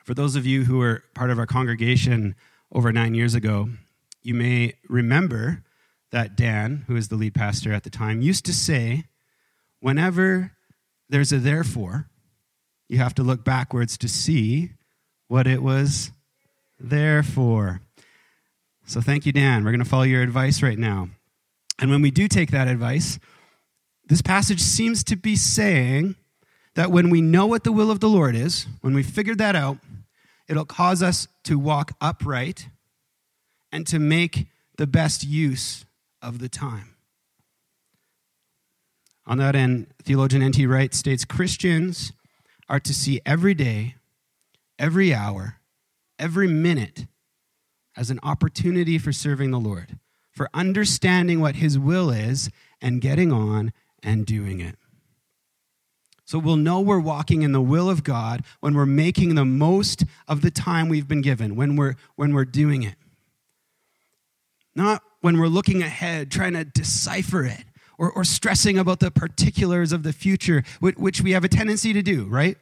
For 0.05 0.15
those 0.15 0.37
of 0.37 0.47
you 0.47 0.65
who 0.65 0.81
are 0.81 1.03
part 1.15 1.29
of 1.29 1.39
our 1.39 1.45
congregation 1.45 2.35
over 2.73 2.93
nine 2.93 3.15
years 3.15 3.35
ago, 3.35 3.71
you 4.23 4.35
may 4.35 4.75
remember 4.89 5.63
that 6.11 6.37
Dan, 6.37 6.85
who 6.87 6.95
was 6.95 7.09
the 7.09 7.17
lead 7.17 7.35
pastor 7.35 7.73
at 7.73 7.85
the 7.85 7.91
time, 7.91 8.23
used 8.23 8.45
to 8.47 8.53
say, 8.53 9.05
whenever 9.81 10.53
there's 11.09 11.33
a 11.33 11.39
therefore, 11.39 12.09
you 12.89 12.99
have 12.99 13.15
to 13.15 13.23
look 13.23 13.45
backwards 13.45 13.99
to 13.99 14.09
see 14.09 14.71
what 15.29 15.47
it 15.47 15.63
was 15.63 16.11
there 16.81 17.23
for. 17.23 17.81
So 18.87 19.01
thank 19.01 19.27
you, 19.27 19.33
Dan. 19.33 19.65
We're 19.65 19.73
going 19.73 19.85
to 19.85 19.89
follow 19.89 20.05
your 20.05 20.23
advice 20.23 20.63
right 20.63 20.79
now. 20.79 21.11
And 21.79 21.91
when 21.91 22.03
we 22.03 22.11
do 22.11 22.29
take 22.29 22.51
that 22.51 22.69
advice, 22.69 23.19
this 24.09 24.23
passage 24.23 24.61
seems 24.61 25.05
to 25.05 25.17
be 25.17 25.37
saying 25.37 26.17
that 26.75 26.91
when 26.91 27.11
we 27.11 27.21
know 27.21 27.47
what 27.47 27.65
the 27.65 27.73
will 27.73 27.91
of 27.91 28.01
the 28.01 28.09
Lord 28.09 28.35
is, 28.35 28.67
when 28.81 28.95
we 28.95 29.03
figured 29.03 29.39
that 29.39 29.55
out, 29.55 29.79
It'll 30.49 30.65
cause 30.65 31.03
us 31.03 31.29
to 31.45 31.59
walk 31.59 31.93
upright 32.01 32.69
and 33.71 33.87
to 33.87 33.99
make 33.99 34.47
the 34.77 34.87
best 34.87 35.25
use 35.25 35.85
of 36.23 36.39
the 36.39 36.49
time. 36.49 36.95
On 39.27 39.37
that 39.39 39.55
end, 39.55 39.89
theologian 40.03 40.43
N.T. 40.43 40.67
Wright 40.67 40.95
states 40.95 41.25
Christians 41.27 42.13
are 42.69 42.81
to 42.81 42.95
see 42.95 43.21
every 43.27 43.53
day, 43.53 43.97
every 44.79 45.13
hour, 45.13 45.57
every 46.19 46.49
minute 46.49 47.07
as 47.95 48.11
an 48.11 48.21
opportunity 48.23 48.97
for 48.97 49.13
serving 49.13 49.51
the 49.51 49.61
Lord, 49.61 49.99
for 50.31 50.49
understanding 50.55 51.41
what 51.41 51.57
His 51.57 51.79
will 51.79 52.11
is 52.11 52.49
and 52.81 53.03
getting 53.03 53.31
on 53.33 53.73
and 54.03 54.25
doing 54.25 54.61
it. 54.61 54.77
So 56.29 56.39
we'll 56.39 56.57
know 56.57 56.83
we're 56.83 57.01
walking 57.01 57.41
in 57.41 57.53
the 57.53 57.61
will 57.63 57.89
of 57.89 58.05
God 58.05 58.45
when 58.61 58.75
we're 58.75 58.85
making 58.85 59.35
the 59.35 59.47
most 59.47 60.05
of 60.29 60.43
the 60.43 60.51
time 60.51 60.91
we've 60.91 61.09
been 61.09 61.23
given, 61.23 61.57
when 61.57 61.75
we're, 61.75 61.95
when 62.17 62.35
we're 62.35 62.45
doing 62.45 62.83
it. 62.83 62.97
Not 64.75 65.03
when 65.23 65.39
we're 65.39 65.47
looking 65.47 65.83
ahead, 65.83 66.31
trying 66.31 66.53
to 66.53 66.65
decipher 66.65 67.45
it, 67.45 67.65
or, 67.97 68.13
or 68.13 68.25
stressing 68.25 68.79
about 68.79 69.01
the 69.01 69.11
particulars 69.11 69.91
of 69.91 70.03
the 70.03 70.13
future, 70.13 70.65
which 70.81 71.23
we 71.23 71.31
have 71.31 71.45
a 71.45 71.49
tendency 71.49 71.95
to 71.95 72.03
do, 72.03 72.27
right? 72.27 72.59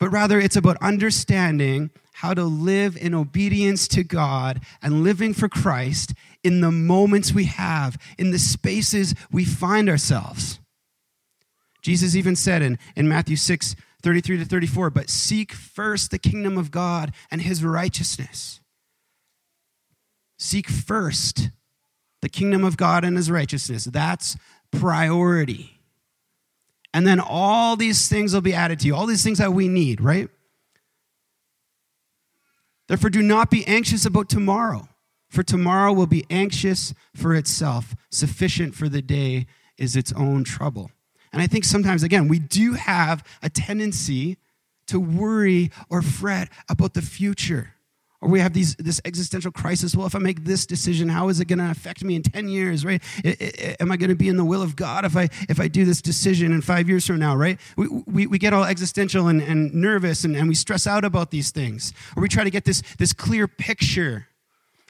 But 0.00 0.08
rather, 0.08 0.40
it's 0.40 0.56
about 0.56 0.76
understanding 0.82 1.90
how 2.14 2.34
to 2.34 2.42
live 2.42 2.96
in 2.96 3.14
obedience 3.14 3.86
to 3.88 4.02
God 4.02 4.60
and 4.82 5.04
living 5.04 5.34
for 5.34 5.48
Christ 5.48 6.14
in 6.42 6.62
the 6.62 6.72
moments 6.72 7.32
we 7.32 7.44
have, 7.44 7.96
in 8.18 8.32
the 8.32 8.40
spaces 8.40 9.14
we 9.30 9.44
find 9.44 9.88
ourselves. 9.88 10.58
Jesus 11.84 12.16
even 12.16 12.34
said 12.34 12.62
in, 12.62 12.78
in 12.96 13.06
Matthew 13.06 13.36
6, 13.36 13.76
33 14.02 14.38
to 14.38 14.44
34, 14.46 14.88
but 14.88 15.10
seek 15.10 15.52
first 15.52 16.10
the 16.10 16.18
kingdom 16.18 16.56
of 16.56 16.70
God 16.70 17.12
and 17.30 17.42
his 17.42 17.62
righteousness. 17.62 18.60
Seek 20.38 20.70
first 20.70 21.50
the 22.22 22.30
kingdom 22.30 22.64
of 22.64 22.78
God 22.78 23.04
and 23.04 23.18
his 23.18 23.30
righteousness. 23.30 23.84
That's 23.84 24.38
priority. 24.70 25.78
And 26.94 27.06
then 27.06 27.20
all 27.20 27.76
these 27.76 28.08
things 28.08 28.32
will 28.32 28.40
be 28.40 28.54
added 28.54 28.80
to 28.80 28.86
you, 28.86 28.96
all 28.96 29.06
these 29.06 29.22
things 29.22 29.38
that 29.38 29.52
we 29.52 29.68
need, 29.68 30.00
right? 30.00 30.30
Therefore, 32.88 33.10
do 33.10 33.20
not 33.20 33.50
be 33.50 33.66
anxious 33.66 34.06
about 34.06 34.30
tomorrow, 34.30 34.88
for 35.28 35.42
tomorrow 35.42 35.92
will 35.92 36.06
be 36.06 36.24
anxious 36.30 36.94
for 37.14 37.34
itself. 37.34 37.94
Sufficient 38.10 38.74
for 38.74 38.88
the 38.88 39.02
day 39.02 39.46
is 39.76 39.96
its 39.96 40.14
own 40.14 40.44
trouble. 40.44 40.90
And 41.34 41.42
I 41.42 41.48
think 41.48 41.64
sometimes, 41.64 42.04
again, 42.04 42.28
we 42.28 42.38
do 42.38 42.74
have 42.74 43.24
a 43.42 43.50
tendency 43.50 44.38
to 44.86 45.00
worry 45.00 45.72
or 45.90 46.00
fret 46.00 46.48
about 46.68 46.94
the 46.94 47.02
future. 47.02 47.74
Or 48.20 48.28
we 48.28 48.38
have 48.38 48.52
these, 48.52 48.76
this 48.76 49.00
existential 49.04 49.50
crisis. 49.50 49.96
Well, 49.96 50.06
if 50.06 50.14
I 50.14 50.20
make 50.20 50.44
this 50.44 50.64
decision, 50.64 51.08
how 51.08 51.30
is 51.30 51.40
it 51.40 51.46
going 51.46 51.58
to 51.58 51.68
affect 51.68 52.04
me 52.04 52.14
in 52.14 52.22
10 52.22 52.48
years, 52.48 52.84
right? 52.84 53.02
Am 53.80 53.90
I 53.90 53.96
going 53.96 54.10
to 54.10 54.14
be 54.14 54.28
in 54.28 54.36
the 54.36 54.44
will 54.44 54.62
of 54.62 54.76
God 54.76 55.04
if 55.04 55.16
I, 55.16 55.28
if 55.48 55.58
I 55.58 55.66
do 55.66 55.84
this 55.84 56.00
decision 56.00 56.52
in 56.52 56.62
five 56.62 56.88
years 56.88 57.04
from 57.04 57.18
now, 57.18 57.34
right? 57.34 57.58
We, 57.76 57.88
we, 57.88 58.26
we 58.28 58.38
get 58.38 58.52
all 58.52 58.62
existential 58.62 59.26
and, 59.26 59.42
and 59.42 59.74
nervous 59.74 60.22
and, 60.22 60.36
and 60.36 60.48
we 60.48 60.54
stress 60.54 60.86
out 60.86 61.04
about 61.04 61.32
these 61.32 61.50
things. 61.50 61.92
Or 62.16 62.22
we 62.22 62.28
try 62.28 62.44
to 62.44 62.50
get 62.50 62.64
this, 62.64 62.80
this 62.96 63.12
clear 63.12 63.48
picture 63.48 64.28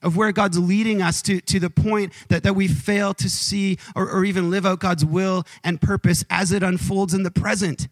of 0.05 0.17
where 0.17 0.31
God's 0.31 0.59
leading 0.59 1.03
us 1.03 1.23
to, 1.23 1.41
to 1.41 1.59
the 1.59 1.71
point 1.71 2.13
that, 2.29 2.43
that 2.45 2.55
we 2.55 2.69
fail 2.69 3.15
to 3.15 3.29
see 3.29 3.79
or, 3.97 4.09
or 4.09 4.25
even 4.25 4.51
live 4.51 4.67
out 4.67 4.79
God's 4.79 5.05
will 5.05 5.45
and 5.65 5.81
purpose 5.81 6.25
as 6.29 6.53
it 6.53 6.63
unfolds 6.63 7.15
in 7.15 7.23
the 7.23 7.31
present. 7.31 7.89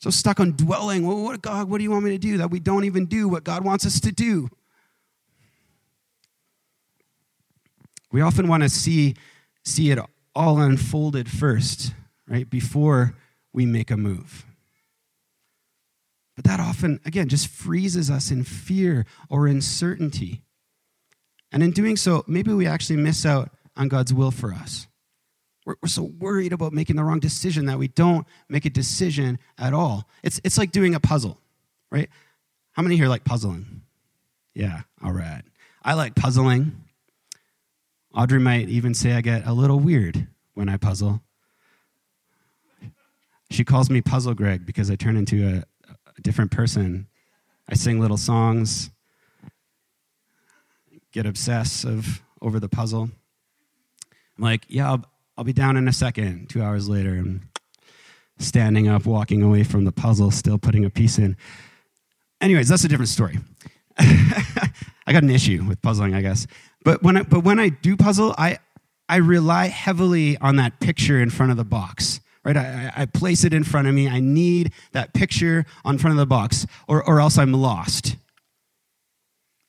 So 0.00 0.10
stuck 0.10 0.38
on 0.38 0.52
dwelling, 0.52 1.06
well, 1.06 1.22
what 1.22 1.40
God, 1.40 1.70
what 1.70 1.78
do 1.78 1.84
you 1.84 1.90
want 1.90 2.04
me 2.04 2.10
to 2.10 2.18
do? 2.18 2.36
That 2.36 2.50
we 2.50 2.60
don't 2.60 2.84
even 2.84 3.06
do 3.06 3.26
what 3.28 3.44
God 3.44 3.64
wants 3.64 3.86
us 3.86 4.00
to 4.00 4.12
do. 4.12 4.50
We 8.12 8.20
often 8.20 8.48
want 8.48 8.64
to 8.64 8.68
see, 8.68 9.14
see 9.64 9.90
it 9.90 9.98
all 10.34 10.60
unfolded 10.60 11.30
first, 11.30 11.94
right? 12.28 12.48
Before 12.50 13.14
we 13.52 13.64
make 13.64 13.90
a 13.90 13.96
move. 13.96 14.44
But 16.36 16.44
that 16.44 16.60
often, 16.60 17.00
again, 17.04 17.28
just 17.28 17.48
freezes 17.48 18.10
us 18.10 18.30
in 18.30 18.42
fear 18.42 19.06
or 19.28 19.46
in 19.46 19.56
uncertainty. 19.56 20.42
And 21.52 21.62
in 21.62 21.70
doing 21.70 21.96
so, 21.96 22.24
maybe 22.26 22.52
we 22.52 22.66
actually 22.66 22.96
miss 22.96 23.24
out 23.24 23.50
on 23.76 23.88
God's 23.88 24.12
will 24.12 24.32
for 24.32 24.52
us. 24.52 24.88
We're, 25.64 25.76
we're 25.82 25.88
so 25.88 26.02
worried 26.02 26.52
about 26.52 26.72
making 26.72 26.96
the 26.96 27.04
wrong 27.04 27.20
decision 27.20 27.66
that 27.66 27.78
we 27.78 27.88
don't 27.88 28.26
make 28.48 28.64
a 28.64 28.70
decision 28.70 29.38
at 29.58 29.72
all. 29.72 30.08
It's, 30.22 30.40
it's 30.42 30.58
like 30.58 30.72
doing 30.72 30.94
a 30.94 31.00
puzzle, 31.00 31.38
right? 31.90 32.10
How 32.72 32.82
many 32.82 32.96
here 32.96 33.08
like 33.08 33.24
puzzling? 33.24 33.82
Yeah, 34.54 34.82
all 35.02 35.12
right. 35.12 35.42
I 35.82 35.94
like 35.94 36.16
puzzling. 36.16 36.84
Audrey 38.12 38.40
might 38.40 38.68
even 38.68 38.94
say 38.94 39.12
I 39.12 39.20
get 39.20 39.46
a 39.46 39.52
little 39.52 39.78
weird 39.78 40.26
when 40.54 40.68
I 40.68 40.76
puzzle. 40.76 41.20
She 43.50 43.64
calls 43.64 43.90
me 43.90 44.00
Puzzle 44.00 44.34
Greg 44.34 44.66
because 44.66 44.90
I 44.90 44.96
turn 44.96 45.16
into 45.16 45.46
a, 45.46 45.64
a 46.16 46.20
different 46.20 46.50
person. 46.50 47.06
I 47.68 47.74
sing 47.74 48.00
little 48.00 48.16
songs, 48.16 48.90
get 51.12 51.26
obsessive 51.26 52.22
over 52.42 52.60
the 52.60 52.68
puzzle. 52.68 53.10
I'm 54.36 54.44
like, 54.44 54.64
yeah, 54.68 54.90
I'll, 54.90 55.04
I'll 55.38 55.44
be 55.44 55.52
down 55.52 55.76
in 55.76 55.88
a 55.88 55.92
second. 55.92 56.50
Two 56.50 56.62
hours 56.62 56.88
later, 56.88 57.10
I'm 57.10 57.48
standing 58.38 58.88
up, 58.88 59.06
walking 59.06 59.42
away 59.42 59.64
from 59.64 59.84
the 59.84 59.92
puzzle, 59.92 60.30
still 60.30 60.58
putting 60.58 60.84
a 60.84 60.90
piece 60.90 61.18
in. 61.18 61.36
Anyways, 62.40 62.68
that's 62.68 62.84
a 62.84 62.88
different 62.88 63.08
story. 63.08 63.38
I 63.98 65.12
got 65.12 65.22
an 65.22 65.30
issue 65.30 65.64
with 65.64 65.80
puzzling, 65.80 66.14
I 66.14 66.20
guess. 66.20 66.46
But 66.84 67.02
when 67.02 67.16
I, 67.16 67.22
but 67.22 67.40
when 67.44 67.58
I 67.58 67.68
do 67.70 67.96
puzzle, 67.96 68.34
I, 68.36 68.58
I 69.08 69.16
rely 69.16 69.68
heavily 69.68 70.36
on 70.38 70.56
that 70.56 70.80
picture 70.80 71.20
in 71.20 71.30
front 71.30 71.52
of 71.52 71.56
the 71.56 71.64
box 71.64 72.20
right? 72.44 72.56
I, 72.56 72.92
I, 72.94 73.06
place 73.06 73.44
it 73.44 73.54
in 73.54 73.64
front 73.64 73.88
of 73.88 73.94
me. 73.94 74.08
I 74.08 74.20
need 74.20 74.72
that 74.92 75.14
picture 75.14 75.64
on 75.84 75.98
front 75.98 76.12
of 76.12 76.18
the 76.18 76.26
box, 76.26 76.66
or, 76.86 77.02
or 77.02 77.20
else 77.20 77.38
I'm 77.38 77.52
lost. 77.52 78.16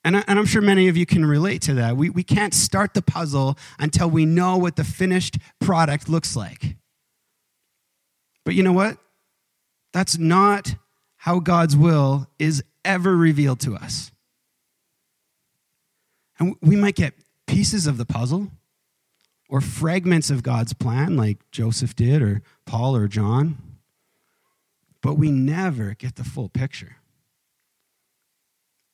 And, 0.04 0.18
I, 0.18 0.24
and 0.28 0.38
I'm 0.38 0.46
sure 0.46 0.62
many 0.62 0.88
of 0.88 0.96
you 0.96 1.06
can 1.06 1.26
relate 1.26 1.62
to 1.64 1.74
that. 1.76 1.98
We, 1.98 2.10
we 2.10 2.24
can't 2.24 2.54
start 2.54 2.94
the 2.94 3.02
puzzle 3.02 3.58
until 3.80 4.10
we 4.10 4.26
know 4.26 4.58
what 4.58 4.76
the 4.76 4.84
finished 4.84 5.38
product 5.60 6.10
looks 6.10 6.36
like. 6.36 6.76
But 8.44 8.54
you 8.54 8.62
know 8.62 8.74
what? 8.74 8.98
That's 9.94 10.18
not 10.18 10.76
how 11.18 11.40
God's 11.40 11.76
will 11.76 12.28
is 12.38 12.64
ever 12.84 13.16
revealed 13.16 13.60
to 13.62 13.76
us. 13.76 14.12
And 16.38 16.56
we 16.62 16.76
might 16.76 16.96
get 16.96 17.14
pieces 17.48 17.88
of 17.88 17.98
the 17.98 18.06
puzzle, 18.06 18.52
or 19.48 19.62
fragments 19.62 20.30
of 20.30 20.44
God's 20.44 20.74
plan, 20.74 21.16
like 21.16 21.38
Joseph 21.52 21.96
did, 21.96 22.22
or 22.22 22.42
Paul 22.66 22.96
or 22.96 23.08
John, 23.08 23.58
but 25.02 25.16
we 25.16 25.30
never 25.30 25.94
get 25.94 26.16
the 26.16 26.24
full 26.24 26.50
picture. 26.50 26.98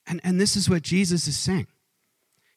And, 0.06 0.20
and 0.24 0.42
this 0.42 0.58
is 0.58 0.70
what 0.70 0.82
Jesus 0.82 1.28
is 1.28 1.38
saying. 1.38 1.68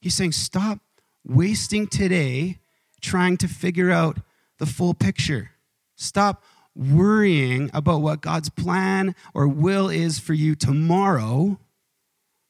He's 0.01 0.15
saying, 0.15 0.33
stop 0.33 0.81
wasting 1.25 1.87
today 1.87 2.59
trying 3.01 3.37
to 3.39 3.49
figure 3.49 3.91
out 3.91 4.19
the 4.59 4.67
full 4.67 4.95
picture. 4.95 5.53
Stop 5.95 6.43
worrying 6.75 7.71
about 7.73 8.01
what 8.01 8.21
God's 8.21 8.49
plan 8.49 9.15
or 9.33 9.47
will 9.47 9.89
is 9.89 10.19
for 10.19 10.35
you 10.35 10.57
tomorrow, 10.57 11.61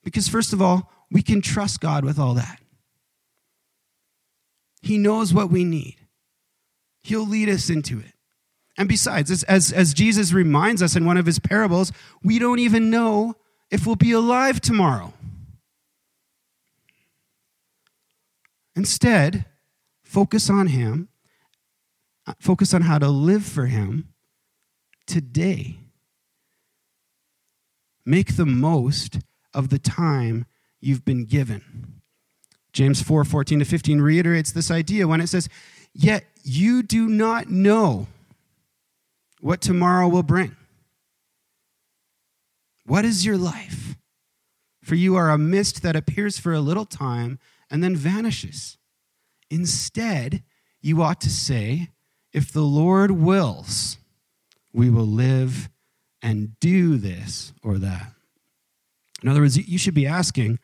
because, 0.03 0.27
first 0.27 0.55
of 0.55 0.63
all, 0.63 0.91
we 1.11 1.23
can 1.23 1.43
trust 1.43 1.81
God 1.81 2.05
with 2.05 2.19
all 2.19 2.35
that. 2.35 2.61
He 4.85 4.99
knows 4.99 5.33
what 5.33 5.51
we 5.51 5.65
need, 5.65 5.97
He'll 7.03 7.27
lead 7.27 7.49
us 7.49 7.71
into 7.71 8.01
it. 8.01 8.13
And 8.77 8.87
besides, 8.87 9.45
as, 9.45 9.73
as, 9.73 9.95
Jesus 9.95 10.33
reminds 10.33 10.83
us 10.83 10.95
in 10.97 11.07
one 11.07 11.17
of 11.17 11.27
his 11.27 11.39
parables, 11.39 11.93
we 12.25 12.41
don't 12.41 12.59
even 12.59 12.91
know 12.91 13.37
if 13.71 13.87
we'll 13.87 13.95
be 13.95 14.11
alive 14.11 14.61
tomorrow. 14.61 15.13
Instead, 18.75 19.45
focus 20.03 20.51
on 20.51 20.67
him, 20.67 21.09
focus 22.41 22.75
on 22.75 22.83
how 22.83 22.99
to 22.99 23.09
live 23.09 23.45
for 23.45 23.67
him 23.67 24.09
today. 25.07 25.79
Make 28.05 28.37
the 28.37 28.47
most 28.47 29.21
of 29.55 29.69
the 29.69 29.79
time 29.79 30.47
you've 30.81 31.05
been 31.05 31.27
given. 31.27 31.94
James 32.75 33.01
4 33.01 33.25
14 33.25 33.61
to 33.61 33.65
15 33.65 34.01
reiterates 34.01 34.53
this 34.53 34.71
idea 34.71 35.09
when 35.09 35.21
it 35.21 35.29
says, 35.29 35.49
Yet 35.95 36.25
you 36.43 36.83
do 36.83 37.09
not 37.09 37.49
know 37.49 38.09
what 39.41 39.61
tomorrow 39.61 40.09
will 40.09 40.25
bring. 40.25 40.57
What 42.85 43.05
is 43.05 43.25
your 43.25 43.39
life? 43.39 43.97
For 44.83 44.97
you 44.97 45.17
are 45.17 45.31
a 45.31 45.39
mist 45.39 45.83
that 45.83 45.97
appears 45.97 46.39
for 46.39 46.53
a 46.53 46.61
little 46.61 46.85
time 46.85 47.39
and 47.71 47.83
then 47.83 47.97
vanishes. 47.97 48.77
Instead, 49.51 50.43
you 50.83 51.01
ought 51.01 51.21
to 51.23 51.31
say, 51.31 51.91
If 52.33 52.53
the 52.53 52.63
Lord 52.63 53.13
wills, 53.13 53.99
we 54.73 54.91
will 54.91 55.07
live 55.07 55.71
and 56.21 56.59
do 56.59 56.97
this 56.97 57.53
or 57.63 57.79
that. 57.79 58.13
In 59.23 59.29
other 59.29 59.41
words, 59.41 59.57
you 59.57 59.79
should 59.79 59.95
be 59.95 60.07
asking, 60.07 60.59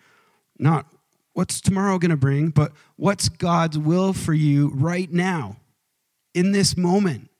not 0.58 0.86
what's 1.32 1.60
tomorrow 1.60 1.98
going 1.98 2.10
to 2.10 2.16
bring, 2.16 2.50
but 2.50 2.72
what's 2.96 3.28
God's 3.28 3.78
will 3.78 4.12
for 4.12 4.34
you 4.34 4.70
right 4.74 5.10
now, 5.10 5.56
in 6.34 6.52
this 6.52 6.76
moment? 6.76 7.30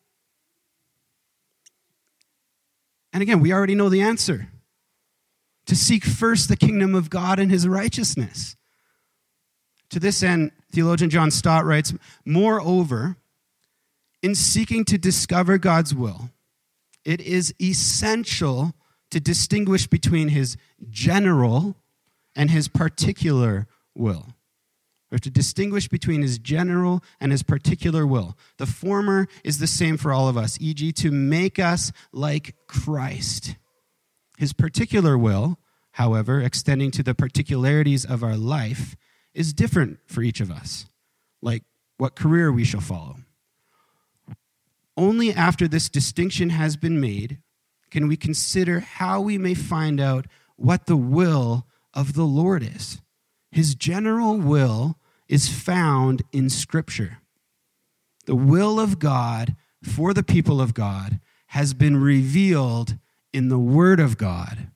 And 3.13 3.23
again, 3.23 3.41
we 3.41 3.53
already 3.53 3.75
know 3.75 3.89
the 3.89 4.03
answer 4.03 4.49
to 5.67 5.77
seek 5.77 6.05
first 6.05 6.49
the 6.49 6.57
kingdom 6.57 6.95
of 6.95 7.11
God 7.11 7.39
and 7.39 7.51
his 7.51 7.67
righteousness. 7.67 8.57
To 9.91 10.01
this 10.01 10.23
end, 10.23 10.53
theologian 10.73 11.11
John 11.11 11.31
Stott 11.31 11.65
writes 11.65 11.93
Moreover, 12.25 13.17
in 14.23 14.35
seeking 14.35 14.85
to 14.85 14.99
discover 14.99 15.59
God's 15.59 15.95
will, 15.95 16.31
it 17.05 17.21
is 17.21 17.55
essential 17.61 18.75
to 19.11 19.19
distinguish 19.19 19.87
between 19.87 20.29
his 20.29 20.57
general 20.91 21.77
and 22.37 22.51
his 22.51 22.69
particular 22.69 23.67
will. 24.01 24.35
We 25.11 25.17
have 25.17 25.21
to 25.23 25.31
distinguish 25.31 25.89
between 25.89 26.23
his 26.23 26.39
general 26.39 27.03
and 27.21 27.33
his 27.33 27.43
particular 27.43 28.07
will. 28.07 28.37
The 28.59 28.67
former 28.67 29.27
is 29.45 29.59
the 29.59 29.67
same 29.67 29.97
for 29.97 30.13
all 30.13 30.29
of 30.29 30.37
us, 30.37 30.57
e.g., 30.61 30.93
to 30.93 31.11
make 31.11 31.59
us 31.59 31.93
like 32.13 32.55
Christ. 32.69 33.57
His 34.39 34.53
particular 34.53 35.19
will, 35.19 35.59
however, 35.93 36.41
extending 36.41 36.91
to 36.93 37.03
the 37.03 37.15
particularities 37.15 38.05
of 38.05 38.23
our 38.23 38.37
life, 38.37 38.97
is 39.35 39.53
different 39.53 39.99
for 40.07 40.23
each 40.23 40.41
of 40.41 40.51
us, 40.51 40.87
like 41.43 41.65
what 41.99 42.15
career 42.17 42.51
we 42.51 42.65
shall 42.65 42.81
follow, 42.81 43.17
Only 44.97 45.33
after 45.33 45.69
this 45.69 45.89
distinction 45.89 46.51
has 46.51 46.77
been 46.77 47.01
made 47.01 47.39
can 47.91 48.09
we 48.09 48.17
consider 48.17 48.81
how 48.81 49.21
we 49.21 49.39
may 49.39 49.55
find 49.55 50.01
out 50.01 50.27
what 50.57 50.87
the 50.87 50.97
will 50.97 51.67
of 51.93 52.15
the 52.15 52.25
Lord 52.25 52.63
is. 52.63 53.01
His 53.51 53.75
general 53.75 54.37
will 54.37 54.99
is 55.29 55.49
found 55.49 56.23
in 56.33 56.51
Scripture. 56.51 57.19
The 58.27 58.35
will 58.37 58.79
of 58.79 58.99
God 58.99 59.57
for 59.83 60.13
the 60.15 60.23
people 60.23 60.61
of 60.61 60.75
God 60.75 61.21
has 61.49 61.75
been 61.75 61.97
revealed 61.97 62.97
in 63.33 63.49
the 63.49 63.59
Word 63.59 64.01
of 64.01 64.19
God 64.19 64.71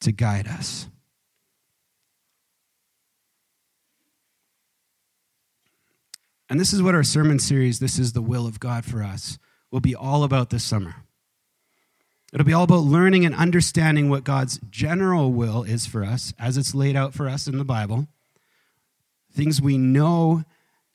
to 0.00 0.12
guide 0.12 0.48
us. 0.48 0.88
And 6.48 6.58
this 6.58 6.72
is 6.72 6.82
what 6.82 6.94
our 6.94 7.04
sermon 7.04 7.38
series, 7.38 7.78
This 7.78 7.98
is 7.98 8.14
the 8.14 8.22
Will 8.22 8.46
of 8.46 8.58
God 8.58 8.84
for 8.84 9.02
Us, 9.02 9.38
will 9.70 9.80
be 9.80 9.94
all 9.94 10.24
about 10.24 10.50
this 10.50 10.64
summer. 10.64 11.04
It'll 12.32 12.44
be 12.44 12.52
all 12.52 12.64
about 12.64 12.84
learning 12.84 13.24
and 13.24 13.34
understanding 13.34 14.10
what 14.10 14.24
God's 14.24 14.60
general 14.70 15.32
will 15.32 15.62
is 15.62 15.86
for 15.86 16.04
us 16.04 16.34
as 16.38 16.58
it's 16.58 16.74
laid 16.74 16.94
out 16.94 17.14
for 17.14 17.28
us 17.28 17.46
in 17.46 17.56
the 17.56 17.64
Bible, 17.64 18.06
things 19.32 19.62
we 19.62 19.78
know 19.78 20.44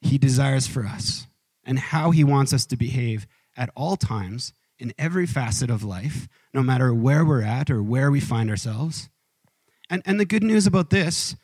He 0.02 0.18
desires 0.18 0.68
for 0.68 0.86
us, 0.86 1.26
and 1.64 1.80
how 1.80 2.12
He 2.12 2.24
wants 2.24 2.54
us 2.54 2.66
to 2.68 2.78
behave 2.78 3.26
at 3.58 3.72
all 3.76 3.98
times 3.98 4.54
in 4.78 4.94
every 4.98 5.26
facet 5.26 5.72
of 5.72 5.84
life, 5.84 6.28
no 6.54 6.62
matter 6.62 6.94
where 6.94 7.26
we're 7.26 7.42
at 7.42 7.72
or 7.72 7.82
where 7.82 8.12
we 8.12 8.20
find 8.20 8.50
ourselves. 8.50 9.10
And, 9.90 10.04
and 10.06 10.20
the 10.20 10.26
good 10.26 10.44
news 10.44 10.68
about 10.68 10.92
this 10.92 11.36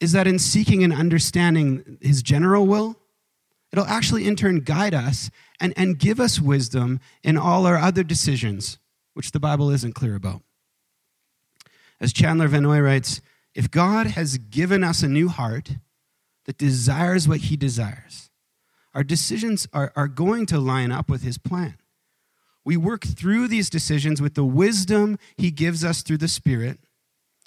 is 0.00 0.12
that 0.12 0.26
in 0.26 0.38
seeking 0.38 0.82
and 0.82 0.92
understanding 0.92 1.98
His 2.00 2.22
general 2.22 2.66
will, 2.66 2.96
it'll 3.74 3.86
actually 3.86 4.24
in 4.24 4.36
turn 4.36 4.60
guide 4.60 4.94
us 4.94 5.32
and, 5.58 5.74
and 5.76 5.98
give 5.98 6.20
us 6.20 6.40
wisdom 6.40 7.00
in 7.24 7.36
all 7.36 7.66
our 7.66 7.76
other 7.76 8.04
decisions, 8.04 8.78
which 9.14 9.32
the 9.32 9.40
Bible 9.40 9.68
isn't 9.68 9.96
clear 9.96 10.14
about. 10.14 10.42
As 12.00 12.12
Chandler 12.12 12.48
Vannoy 12.48 12.84
writes, 12.84 13.20
if 13.52 13.72
God 13.72 14.06
has 14.06 14.38
given 14.38 14.84
us 14.84 15.02
a 15.02 15.08
new 15.08 15.28
heart 15.28 15.72
that 16.44 16.56
desires 16.56 17.26
what 17.26 17.40
he 17.40 17.56
desires, 17.56 18.30
our 18.94 19.02
decisions 19.02 19.66
are, 19.72 19.92
are 19.96 20.06
going 20.06 20.46
to 20.46 20.60
line 20.60 20.92
up 20.92 21.10
with 21.10 21.22
his 21.24 21.36
plan. 21.36 21.74
We 22.64 22.76
work 22.76 23.04
through 23.04 23.48
these 23.48 23.68
decisions 23.68 24.22
with 24.22 24.34
the 24.34 24.44
wisdom 24.44 25.18
he 25.36 25.50
gives 25.50 25.84
us 25.84 26.02
through 26.02 26.18
the 26.18 26.28
Spirit 26.28 26.78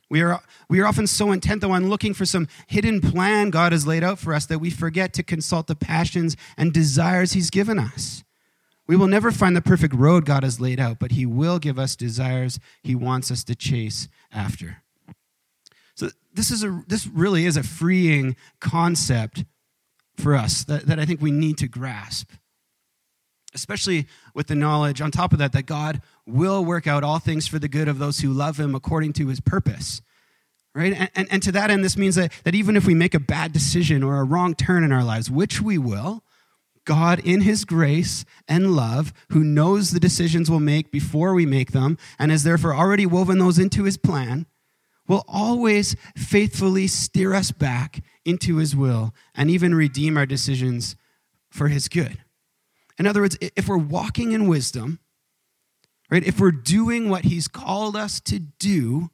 we 0.09 0.21
are, 0.21 0.41
we 0.69 0.79
are 0.79 0.85
often 0.85 1.07
so 1.07 1.31
intent, 1.31 1.61
though, 1.61 1.71
on 1.71 1.89
looking 1.89 2.13
for 2.13 2.25
some 2.25 2.47
hidden 2.67 3.01
plan 3.01 3.49
God 3.49 3.73
has 3.73 3.85
laid 3.85 4.03
out 4.03 4.19
for 4.19 4.33
us 4.33 4.45
that 4.45 4.59
we 4.59 4.69
forget 4.69 5.13
to 5.13 5.23
consult 5.23 5.67
the 5.67 5.75
passions 5.75 6.37
and 6.55 6.71
desires 6.71 7.33
He's 7.33 7.49
given 7.49 7.77
us. 7.77 8.23
We 8.87 8.95
will 8.95 9.07
never 9.07 9.31
find 9.31 9.55
the 9.55 9.61
perfect 9.61 9.93
road 9.93 10.25
God 10.25 10.43
has 10.43 10.61
laid 10.61 10.79
out, 10.79 10.97
but 10.97 11.11
He 11.11 11.25
will 11.25 11.59
give 11.59 11.77
us 11.77 11.95
desires 11.95 12.59
He 12.83 12.95
wants 12.95 13.31
us 13.31 13.43
to 13.45 13.55
chase 13.55 14.07
after. 14.31 14.81
So, 15.95 16.09
this, 16.33 16.51
is 16.51 16.63
a, 16.63 16.83
this 16.87 17.05
really 17.07 17.45
is 17.45 17.57
a 17.57 17.63
freeing 17.63 18.35
concept 18.61 19.43
for 20.15 20.35
us 20.35 20.63
that, 20.65 20.85
that 20.85 20.99
I 20.99 21.05
think 21.05 21.21
we 21.21 21.31
need 21.31 21.57
to 21.57 21.67
grasp 21.67 22.31
especially 23.57 24.07
with 24.33 24.47
the 24.47 24.55
knowledge, 24.55 25.01
on 25.01 25.11
top 25.11 25.33
of 25.33 25.39
that, 25.39 25.51
that 25.51 25.65
God 25.65 26.01
will 26.25 26.63
work 26.63 26.87
out 26.87 27.03
all 27.03 27.19
things 27.19 27.47
for 27.47 27.59
the 27.59 27.67
good 27.67 27.87
of 27.87 27.99
those 27.99 28.19
who 28.19 28.31
love 28.31 28.59
him 28.59 28.75
according 28.75 29.13
to 29.13 29.27
his 29.27 29.39
purpose. 29.39 30.01
Right? 30.73 30.93
And, 30.93 31.09
and, 31.15 31.27
and 31.31 31.43
to 31.43 31.51
that 31.53 31.71
end, 31.71 31.83
this 31.83 31.97
means 31.97 32.15
that, 32.15 32.31
that 32.43 32.53
even 32.53 32.77
if 32.77 32.85
we 32.85 32.93
make 32.93 33.15
a 33.15 33.19
bad 33.19 33.51
decision 33.51 34.03
or 34.03 34.17
a 34.17 34.23
wrong 34.23 34.53
turn 34.53 34.83
in 34.83 34.91
our 34.91 35.03
lives, 35.03 35.29
which 35.31 35.59
we 35.59 35.77
will, 35.77 36.23
God, 36.85 37.19
in 37.19 37.41
his 37.41 37.65
grace 37.65 38.23
and 38.47 38.75
love, 38.75 39.11
who 39.29 39.43
knows 39.43 39.91
the 39.91 39.99
decisions 39.99 40.49
we'll 40.49 40.59
make 40.59 40.91
before 40.91 41.33
we 41.33 41.45
make 41.45 41.71
them, 41.71 41.97
and 42.17 42.31
has 42.31 42.43
therefore 42.43 42.75
already 42.75 43.05
woven 43.05 43.39
those 43.39 43.59
into 43.59 43.83
his 43.83 43.97
plan, 43.97 44.45
will 45.07 45.25
always 45.27 45.95
faithfully 46.15 46.87
steer 46.87 47.33
us 47.33 47.51
back 47.51 48.03
into 48.23 48.57
his 48.57 48.75
will 48.75 49.13
and 49.33 49.49
even 49.49 49.73
redeem 49.73 50.17
our 50.17 50.25
decisions 50.25 50.95
for 51.49 51.69
his 51.69 51.87
good. 51.87 52.19
In 52.97 53.05
other 53.05 53.21
words, 53.21 53.37
if 53.41 53.67
we're 53.67 53.77
walking 53.77 54.31
in 54.31 54.47
wisdom, 54.47 54.99
right, 56.09 56.25
if 56.25 56.39
we're 56.39 56.51
doing 56.51 57.09
what 57.09 57.25
he's 57.25 57.47
called 57.47 57.95
us 57.95 58.19
to 58.21 58.39
do, 58.39 59.11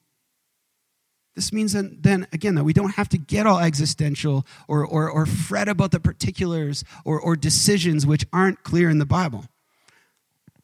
this 1.36 1.52
means 1.52 1.74
that 1.74 2.04
then, 2.04 2.28
again, 2.32 2.56
that 2.56 2.64
we 2.64 2.74
don't 2.74 2.96
have 2.96 3.10
to 3.10 3.18
get 3.18 3.48
all 3.48 3.60
existential 3.60 4.46
or, 4.68 4.86
or, 4.86 5.10
or 5.10 5.26
fret 5.26 5.68
about 5.68 5.92
the 5.92 6.00
particulars 6.00 6.84
or, 7.04 7.20
or 7.20 7.36
decisions 7.36 8.06
which 8.06 8.26
aren't 8.32 8.64
clear 8.64 8.90
in 8.90 9.00
the 9.00 9.06
Bible. 9.06 9.46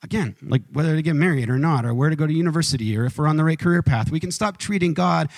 Again, 0.01 0.35
like 0.41 0.61
whether 0.71 0.95
to 0.95 1.01
get 1.01 1.15
married 1.15 1.49
or 1.49 1.57
not, 1.57 1.85
or 1.85 1.93
where 1.93 2.09
to 2.09 2.15
go 2.15 2.25
to 2.25 2.31
university, 2.31 2.95
or 2.95 3.05
if 3.05 3.17
we're 3.17 3.27
on 3.27 3.35
the 3.35 3.43
right 3.43 3.59
career 3.59 3.81
path, 3.81 4.11
we 4.11 4.19
can 4.19 4.31
stop 4.31 4.57
treating 4.57 4.93
God 4.93 5.29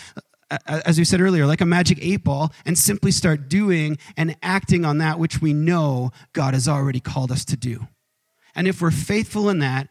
as 0.68 0.98
we 0.98 1.06
said 1.06 1.22
earlier, 1.22 1.46
like 1.46 1.62
a 1.62 1.66
magic 1.66 1.98
eight 2.02 2.24
ball, 2.24 2.52
and 2.66 2.78
simply 2.78 3.12
start 3.12 3.48
doing 3.48 3.98
and 4.18 4.36
acting 4.44 4.84
on 4.84 4.98
that 4.98 5.20
which 5.20 5.42
we 5.42 5.54
know 5.54 6.12
God 6.34 6.54
has 6.54 6.68
already 6.68 7.00
called 7.00 7.32
us 7.32 7.46
to 7.46 7.58
do. 7.58 7.88
And 8.54 8.68
if 8.68 8.82
we're 8.82 8.92
faithful 8.92 9.50
in 9.50 9.60
that, 9.60 9.88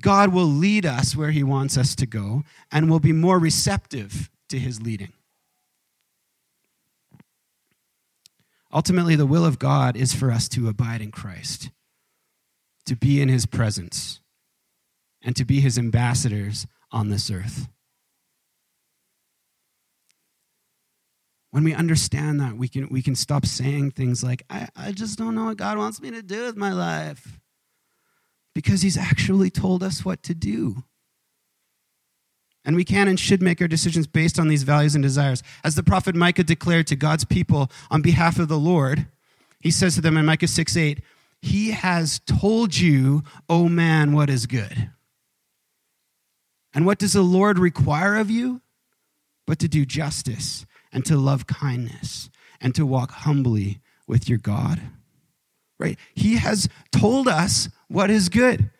God 0.00 0.32
will 0.32 0.46
lead 0.46 0.86
us 0.86 1.16
where 1.16 1.30
He 1.30 1.42
wants 1.42 1.76
us 1.76 1.94
to 1.96 2.06
go 2.06 2.44
and 2.70 2.90
will 2.90 3.00
be 3.00 3.12
more 3.12 3.38
receptive 3.38 4.30
to 4.48 4.58
His 4.58 4.82
leading. 4.82 5.12
Ultimately, 8.72 9.16
the 9.16 9.26
will 9.26 9.44
of 9.44 9.58
God 9.58 9.96
is 9.96 10.14
for 10.14 10.30
us 10.30 10.48
to 10.50 10.68
abide 10.68 11.02
in 11.02 11.10
Christ, 11.10 11.70
to 12.86 12.96
be 12.96 13.20
in 13.20 13.28
His 13.28 13.44
presence, 13.44 14.20
and 15.22 15.36
to 15.36 15.44
be 15.44 15.60
His 15.60 15.78
ambassadors 15.78 16.66
on 16.90 17.08
this 17.08 17.30
earth. 17.30 17.68
When 21.52 21.64
we 21.64 21.74
understand 21.74 22.40
that, 22.40 22.56
we 22.56 22.66
can, 22.66 22.88
we 22.88 23.02
can 23.02 23.14
stop 23.14 23.44
saying 23.44 23.90
things 23.90 24.24
like, 24.24 24.42
I, 24.48 24.68
I 24.74 24.90
just 24.90 25.18
don't 25.18 25.34
know 25.34 25.44
what 25.44 25.58
God 25.58 25.76
wants 25.76 26.00
me 26.00 26.10
to 26.10 26.22
do 26.22 26.46
with 26.46 26.56
my 26.56 26.72
life. 26.72 27.40
Because 28.54 28.80
He's 28.80 28.96
actually 28.96 29.50
told 29.50 29.82
us 29.82 30.02
what 30.02 30.22
to 30.24 30.34
do. 30.34 30.82
And 32.64 32.74
we 32.74 32.84
can 32.84 33.06
and 33.06 33.20
should 33.20 33.42
make 33.42 33.60
our 33.60 33.68
decisions 33.68 34.06
based 34.06 34.38
on 34.38 34.48
these 34.48 34.62
values 34.62 34.94
and 34.94 35.02
desires. 35.02 35.42
As 35.62 35.74
the 35.74 35.82
prophet 35.82 36.14
Micah 36.14 36.42
declared 36.42 36.86
to 36.86 36.96
God's 36.96 37.24
people 37.24 37.70
on 37.90 38.00
behalf 38.00 38.38
of 38.38 38.48
the 38.48 38.58
Lord, 38.58 39.06
he 39.60 39.70
says 39.70 39.94
to 39.96 40.00
them 40.00 40.16
in 40.16 40.24
Micah 40.24 40.48
6 40.48 40.74
8, 40.74 41.02
He 41.42 41.72
has 41.72 42.20
told 42.20 42.78
you, 42.78 43.24
O 43.50 43.68
man, 43.68 44.14
what 44.14 44.30
is 44.30 44.46
good. 44.46 44.90
And 46.72 46.86
what 46.86 46.98
does 46.98 47.12
the 47.12 47.22
Lord 47.22 47.58
require 47.58 48.16
of 48.16 48.30
you? 48.30 48.62
But 49.46 49.58
to 49.58 49.68
do 49.68 49.84
justice 49.84 50.64
and 50.92 51.04
to 51.06 51.16
love 51.16 51.46
kindness 51.46 52.30
and 52.60 52.74
to 52.74 52.86
walk 52.86 53.10
humbly 53.10 53.80
with 54.06 54.28
your 54.28 54.38
God. 54.38 54.80
Right? 55.78 55.98
He 56.14 56.36
has 56.36 56.68
told 56.92 57.26
us 57.26 57.68
what 57.88 58.10
is 58.10 58.28
good. 58.28 58.70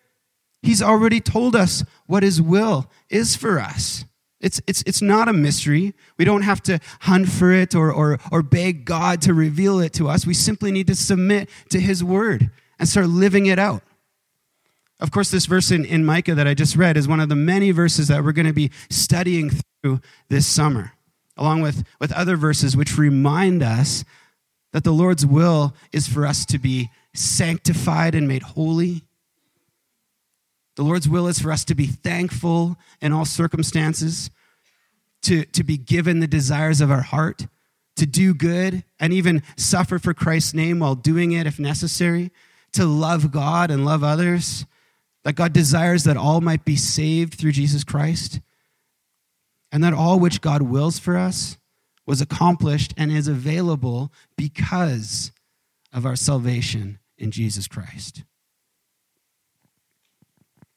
He's 0.63 0.83
already 0.83 1.21
told 1.21 1.57
us 1.57 1.85
what 2.07 2.23
his 2.23 2.41
will 2.41 2.89
is 3.11 3.35
for 3.35 3.59
us. 3.59 4.05
It's, 4.41 4.61
it's, 4.67 4.83
it's 4.87 5.03
not 5.03 5.29
a 5.29 5.33
mystery. 5.33 5.95
We 6.19 6.25
don't 6.25 6.43
have 6.43 6.63
to 6.65 6.81
hunt 7.01 7.29
for 7.29 7.53
it 7.53 7.75
or, 7.75 7.93
or, 7.93 8.19
or 8.31 8.43
beg 8.43 8.85
God 8.85 9.23
to 9.23 9.35
reveal 9.35 9.81
it 9.81 9.93
to 9.95 10.09
us. 10.09 10.27
We 10.27 10.35
simply 10.35 10.71
need 10.71 10.89
to 10.89 10.95
submit 10.95 11.49
to 11.71 11.81
his 11.81 12.03
word 12.05 12.51
and 12.79 12.89
start 12.89 13.09
living 13.09 13.47
it 13.47 13.59
out. 13.59 13.83
Of 15.01 15.11
course, 15.11 15.31
this 15.31 15.47
verse 15.47 15.71
in, 15.71 15.85
in 15.85 16.05
Micah 16.05 16.35
that 16.35 16.47
I 16.47 16.55
just 16.55 16.77
read 16.77 16.97
is 16.97 17.09
one 17.09 17.21
of 17.21 17.29
the 17.29 17.37
many 17.37 17.73
verses 17.73 18.09
that 18.09 18.23
we're 18.23 18.33
going 18.33 18.47
to 18.47 18.53
be 18.53 18.71
studying 18.91 19.51
through 19.83 20.01
this 20.29 20.47
summer 20.47 20.93
along 21.37 21.63
with, 21.63 21.85
with 22.01 22.13
other 22.13 22.37
verses 22.37 22.77
which 22.77 22.99
remind 22.99 23.63
us 23.63 24.05
that 24.73 24.85
the 24.85 24.93
Lord's 24.93 25.25
will 25.25 25.75
is 25.93 26.07
for 26.09 26.27
us 26.27 26.45
to 26.47 26.59
be 26.59 26.91
sanctified 27.15 28.15
and 28.15 28.27
made 28.27 28.43
holy. 28.43 29.03
The 30.77 30.83
Lord's 30.83 31.09
will 31.09 31.27
is 31.29 31.39
for 31.39 31.53
us 31.53 31.65
to 31.67 31.75
be 31.75 31.87
thankful 31.87 32.77
in 33.01 33.13
all 33.13 33.25
circumstances, 33.25 34.31
to, 35.23 35.45
to 35.47 35.63
be 35.63 35.77
given 35.77 36.21
the 36.21 36.27
desires 36.27 36.81
of 36.81 36.91
our 36.91 37.03
heart, 37.03 37.47
to 37.97 38.07
do 38.07 38.33
good, 38.33 38.85
and 38.99 39.13
even 39.13 39.43
suffer 39.57 39.99
for 39.99 40.15
Christ's 40.15 40.55
name 40.55 40.79
while 40.79 40.95
doing 40.95 41.33
it 41.33 41.47
if 41.47 41.59
necessary, 41.59 42.31
to 42.73 42.87
love 42.87 43.31
God 43.31 43.71
and 43.71 43.85
love 43.85 44.03
others, 44.03 44.65
that 45.25 45.35
God 45.35 45.53
desires 45.53 46.05
that 46.05 46.17
all 46.17 46.41
might 46.41 46.65
be 46.65 46.77
saved 46.77 47.35
through 47.35 47.53
Jesus 47.53 47.85
Christ 47.85 48.41
and 49.73 49.83
that 49.83 49.95
all 49.95 50.21
which 50.21 50.43
God 50.43 50.63
wills 50.63 50.99
for 50.99 51.17
us 51.17 51.57
was 52.07 52.21
accomplished 52.21 52.93
and 52.97 53.11
is 53.11 53.27
available 53.27 54.13
because 54.37 55.33
of 55.93 56.05
our 56.05 56.17
salvation 56.17 56.99
in 57.17 57.31
Jesus 57.31 57.67
Christ. 57.67 58.25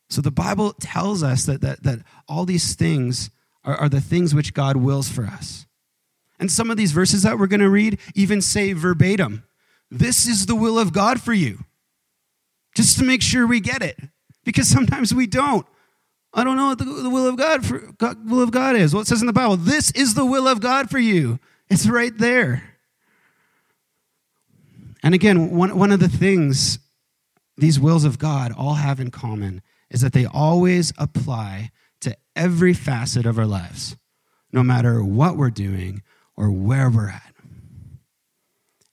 So 0.10 0.22
the 0.22 0.32
Bible 0.32 0.74
tells 0.80 1.24
us 1.24 1.46
that, 1.46 1.62
that, 1.62 1.84
that 1.84 2.00
all 2.28 2.46
these 2.46 2.76
things 2.76 3.30
are, 3.64 3.76
are 3.76 3.90
the 3.90 4.02
things 4.02 4.34
which 4.34 4.54
God 4.54 4.78
wills 4.78 5.10
for 5.10 5.26
us. 5.26 5.66
And 6.40 6.52
some 6.52 6.70
of 6.70 6.78
these 6.78 6.92
verses 6.92 7.24
that 7.24 7.40
we're 7.40 7.48
going 7.48 7.60
to 7.60 7.70
read 7.70 8.00
even 8.14 8.42
say 8.42 8.74
verbatim, 8.74 9.44
This 9.90 10.28
is 10.28 10.46
the 10.46 10.56
will 10.56 10.78
of 10.78 10.94
God 10.94 11.22
for 11.22 11.34
you. 11.34 11.66
just 12.76 12.98
to 13.00 13.06
make 13.06 13.22
sure 13.22 13.48
we 13.48 13.62
get 13.62 13.82
it, 13.82 13.98
because 14.44 14.68
sometimes 14.68 15.14
we 15.14 15.26
don't. 15.26 15.66
I 16.36 16.44
don't 16.44 16.58
know 16.58 16.68
what 16.68 16.78
the, 16.78 16.86
the 16.86 17.10
will 17.10 17.28
of 17.28 17.38
God 17.38 17.66
for 17.66 17.80
God, 17.98 18.30
will 18.30 18.44
of 18.44 18.52
God 18.52 18.76
is. 18.76 18.94
What 18.94 19.02
it 19.02 19.08
says 19.08 19.22
in 19.22 19.28
the 19.28 19.34
Bible, 19.34 19.56
this 19.56 19.90
is 19.92 20.14
the 20.14 20.26
will 20.26 20.48
of 20.48 20.60
God 20.60 20.90
for 20.90 21.00
you. 21.00 21.40
It's 21.70 21.88
right 21.88 22.16
there. 22.16 22.76
And 25.02 25.14
again, 25.14 25.52
one, 25.52 25.78
one 25.78 25.92
of 25.92 26.00
the 26.00 26.10
things 26.10 26.80
these 27.58 27.80
wills 27.80 28.04
of 28.04 28.20
God 28.20 28.52
all 28.52 28.74
have 28.74 29.00
in 29.00 29.12
common 29.12 29.62
is 29.90 30.02
that 30.02 30.14
they 30.14 30.26
always 30.26 30.92
apply 30.98 31.72
to 32.02 32.18
every 32.36 32.74
facet 32.74 33.26
of 33.26 33.40
our 33.40 33.46
lives, 33.46 33.96
no 34.52 34.62
matter 34.62 35.04
what 35.04 35.38
we're 35.38 35.50
doing 35.50 36.02
or 36.36 36.52
where 36.52 36.90
we're 36.90 37.10
at. 37.10 37.34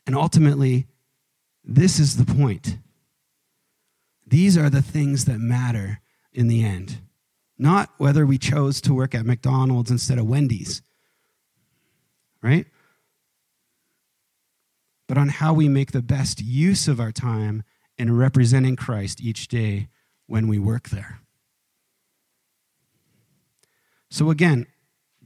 And 0.07 0.15
ultimately, 0.15 0.87
this 1.65 1.99
is 1.99 2.17
the 2.17 2.35
point. 2.35 2.79
These 4.27 4.57
are 4.57 4.71
the 4.71 4.83
things 4.83 5.25
that 5.25 5.39
matter 5.39 6.01
in 6.33 6.49
the 6.49 6.65
end, 6.65 6.99
not 7.59 7.91
whether 7.99 8.27
we 8.27 8.39
chose 8.39 8.81
to 8.83 8.95
work 8.95 9.15
at 9.15 9.27
McDonald's 9.27 9.91
instead 9.91 10.19
of 10.19 10.27
Wendy's, 10.27 10.83
right? 12.43 12.67
But 15.09 15.19
on 15.19 15.29
how 15.29 15.53
we 15.53 15.69
make 15.69 15.93
the 15.93 16.03
best 16.03 16.41
use 16.41 16.89
of 16.89 16.99
our 16.99 17.13
time 17.13 17.63
in 17.99 18.17
representing 18.17 18.77
Christ 18.77 19.21
each 19.21 19.49
day 19.49 19.89
when 20.27 20.49
we 20.49 20.59
work 20.59 20.89
there. 20.89 21.21
So, 24.11 24.31
again, 24.31 24.67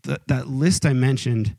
the, 0.02 0.20
that 0.26 0.48
list 0.48 0.86
I 0.86 0.92
mentioned 0.92 1.56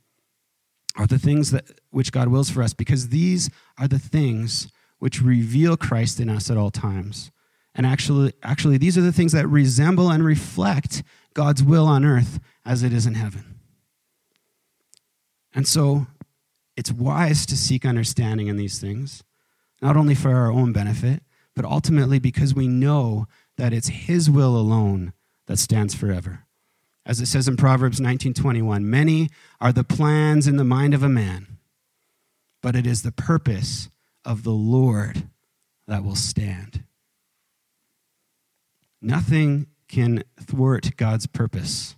are 0.95 1.07
the 1.07 1.19
things 1.19 1.51
that 1.51 1.65
which 1.91 2.11
God 2.11 2.29
wills 2.29 2.49
for 2.49 2.63
us 2.63 2.73
because 2.73 3.09
these 3.09 3.49
are 3.77 3.87
the 3.87 3.99
things 3.99 4.69
which 4.99 5.21
reveal 5.21 5.77
Christ 5.77 6.19
in 6.19 6.29
us 6.29 6.49
at 6.49 6.57
all 6.57 6.71
times. 6.71 7.31
And 7.77 7.85
actually 7.85 8.33
actually 8.43 8.77
these 8.77 8.97
are 8.97 9.01
the 9.01 9.13
things 9.13 9.31
that 9.31 9.47
resemble 9.47 10.09
and 10.09 10.25
reflect 10.25 11.03
God's 11.33 11.63
will 11.63 11.85
on 11.85 12.03
earth 12.03 12.39
as 12.65 12.83
it 12.83 12.91
is 12.91 13.05
in 13.05 13.13
heaven. 13.13 13.59
And 15.53 15.67
so 15.67 16.07
it's 16.75 16.91
wise 16.91 17.45
to 17.45 17.55
seek 17.55 17.85
understanding 17.85 18.47
in 18.47 18.57
these 18.57 18.79
things, 18.79 19.23
not 19.81 19.95
only 19.95 20.15
for 20.15 20.33
our 20.33 20.51
own 20.51 20.73
benefit, 20.73 21.23
but 21.55 21.65
ultimately 21.65 22.19
because 22.19 22.53
we 22.53 22.67
know 22.67 23.27
that 23.57 23.73
it's 23.73 23.87
his 23.87 24.29
will 24.29 24.55
alone 24.55 25.13
that 25.47 25.57
stands 25.57 25.95
forever. 25.95 26.45
As 27.05 27.21
it 27.21 27.25
says 27.27 27.47
in 27.47 27.57
Proverbs 27.57 27.99
19:21, 27.99 28.83
many 28.83 29.29
are 29.61 29.71
the 29.71 29.83
plans 29.83 30.45
in 30.45 30.57
the 30.57 30.63
mind 30.63 30.93
of 30.93 31.03
a 31.03 31.09
man, 31.09 31.57
but 32.61 32.75
it 32.75 32.85
is 32.85 33.01
the 33.01 33.11
purpose 33.11 33.89
of 34.25 34.43
the 34.43 34.51
Lord 34.51 35.29
that 35.87 36.03
will 36.03 36.15
stand. 36.15 36.83
Nothing 39.01 39.67
can 39.87 40.23
thwart 40.39 40.95
God's 40.97 41.27
purpose. 41.27 41.95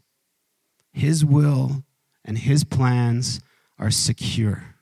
His 0.92 1.24
will 1.24 1.84
and 2.26 2.38
his 2.38 2.64
plans 2.64 3.40
are 3.78 3.92
secure. 3.92 4.76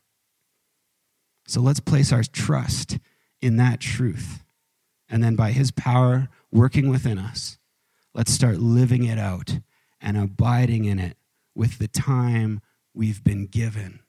So 1.47 1.61
let's 1.61 1.79
place 1.79 2.11
our 2.11 2.23
trust 2.23 2.99
in 3.41 3.57
that 3.57 3.79
truth. 3.79 4.43
And 5.09 5.23
then 5.23 5.35
by 5.35 5.51
his 5.51 5.71
power 5.71 6.27
working 6.51 6.89
within 6.89 7.17
us, 7.17 7.57
let's 8.13 8.31
start 8.31 8.57
living 8.57 9.05
it 9.05 9.17
out 9.17 9.59
and 10.01 10.17
abiding 10.17 10.85
in 10.85 10.99
it 10.99 11.17
with 11.55 11.77
the 11.77 11.87
time 11.87 12.61
we've 12.93 13.23
been 13.23 13.45
given. 13.45 13.99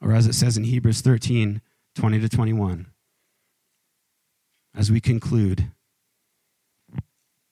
Or 0.00 0.12
as 0.12 0.26
it 0.26 0.34
says 0.34 0.56
in 0.56 0.64
Hebrews 0.64 1.00
13 1.00 1.60
20 1.94 2.20
to 2.20 2.28
21, 2.28 2.86
as 4.74 4.90
we 4.90 4.98
conclude, 4.98 5.70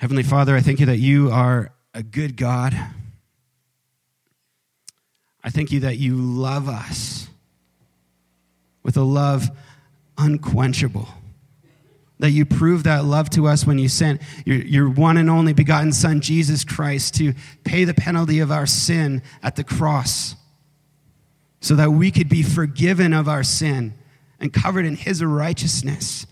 Heavenly 0.00 0.22
Father, 0.22 0.56
I 0.56 0.60
thank 0.60 0.80
you 0.80 0.86
that 0.86 0.96
you 0.96 1.30
are 1.30 1.72
a 1.92 2.02
good 2.02 2.34
God. 2.34 2.74
I 5.44 5.50
thank 5.50 5.72
you 5.72 5.80
that 5.80 5.98
you 5.98 6.16
love 6.16 6.70
us 6.70 7.28
with 8.82 8.96
a 8.96 9.02
love 9.02 9.50
unquenchable 10.16 11.06
that 12.18 12.30
you 12.30 12.46
proved 12.46 12.86
that 12.86 13.04
love 13.04 13.28
to 13.30 13.46
us 13.46 13.66
when 13.66 13.78
you 13.78 13.90
sent 13.90 14.22
your, 14.46 14.56
your 14.56 14.88
one 14.88 15.18
and 15.18 15.28
only 15.28 15.52
begotten 15.52 15.92
Son, 15.92 16.22
Jesus 16.22 16.64
Christ, 16.64 17.16
to 17.16 17.34
pay 17.64 17.84
the 17.84 17.92
penalty 17.92 18.40
of 18.40 18.50
our 18.50 18.64
sin 18.64 19.22
at 19.42 19.56
the 19.56 19.64
cross 19.64 20.34
so 21.60 21.74
that 21.74 21.90
we 21.90 22.10
could 22.10 22.30
be 22.30 22.42
forgiven 22.42 23.12
of 23.12 23.28
our 23.28 23.42
sin 23.42 23.92
and 24.38 24.50
covered 24.50 24.86
in 24.86 24.96
his 24.96 25.22
righteousness 25.22 26.26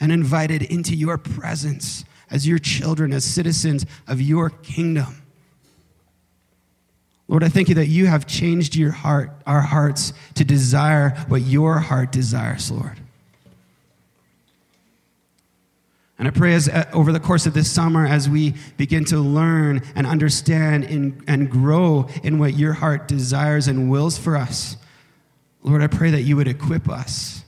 and 0.00 0.12
invited 0.12 0.62
into 0.62 0.94
your 0.94 1.18
presence 1.18 2.04
as 2.30 2.46
your 2.46 2.58
children, 2.58 3.12
as 3.12 3.24
citizens 3.24 3.86
of 4.06 4.20
your 4.20 4.50
kingdom. 4.50 5.22
Lord, 7.28 7.42
I 7.42 7.48
thank 7.48 7.68
you 7.68 7.74
that 7.76 7.88
you 7.88 8.06
have 8.06 8.26
changed 8.26 8.76
your 8.76 8.92
heart, 8.92 9.32
our 9.46 9.60
hearts 9.60 10.12
to 10.34 10.44
desire 10.44 11.10
what 11.28 11.42
your 11.42 11.78
heart 11.78 12.12
desires, 12.12 12.70
Lord. 12.70 13.00
And 16.18 16.26
I 16.26 16.30
pray 16.30 16.54
as 16.54 16.68
uh, 16.68 16.84
over 16.92 17.12
the 17.12 17.20
course 17.20 17.46
of 17.46 17.52
this 17.52 17.70
summer, 17.70 18.06
as 18.06 18.28
we 18.28 18.54
begin 18.76 19.04
to 19.06 19.18
learn 19.18 19.82
and 19.94 20.06
understand 20.06 20.84
in, 20.84 21.22
and 21.26 21.50
grow 21.50 22.08
in 22.22 22.38
what 22.38 22.54
your 22.54 22.72
heart 22.72 23.06
desires 23.06 23.68
and 23.68 23.90
wills 23.90 24.16
for 24.16 24.36
us, 24.36 24.76
Lord, 25.62 25.82
I 25.82 25.88
pray 25.88 26.12
that 26.12 26.22
you 26.22 26.36
would 26.36 26.48
equip 26.48 26.88
us 26.88 27.44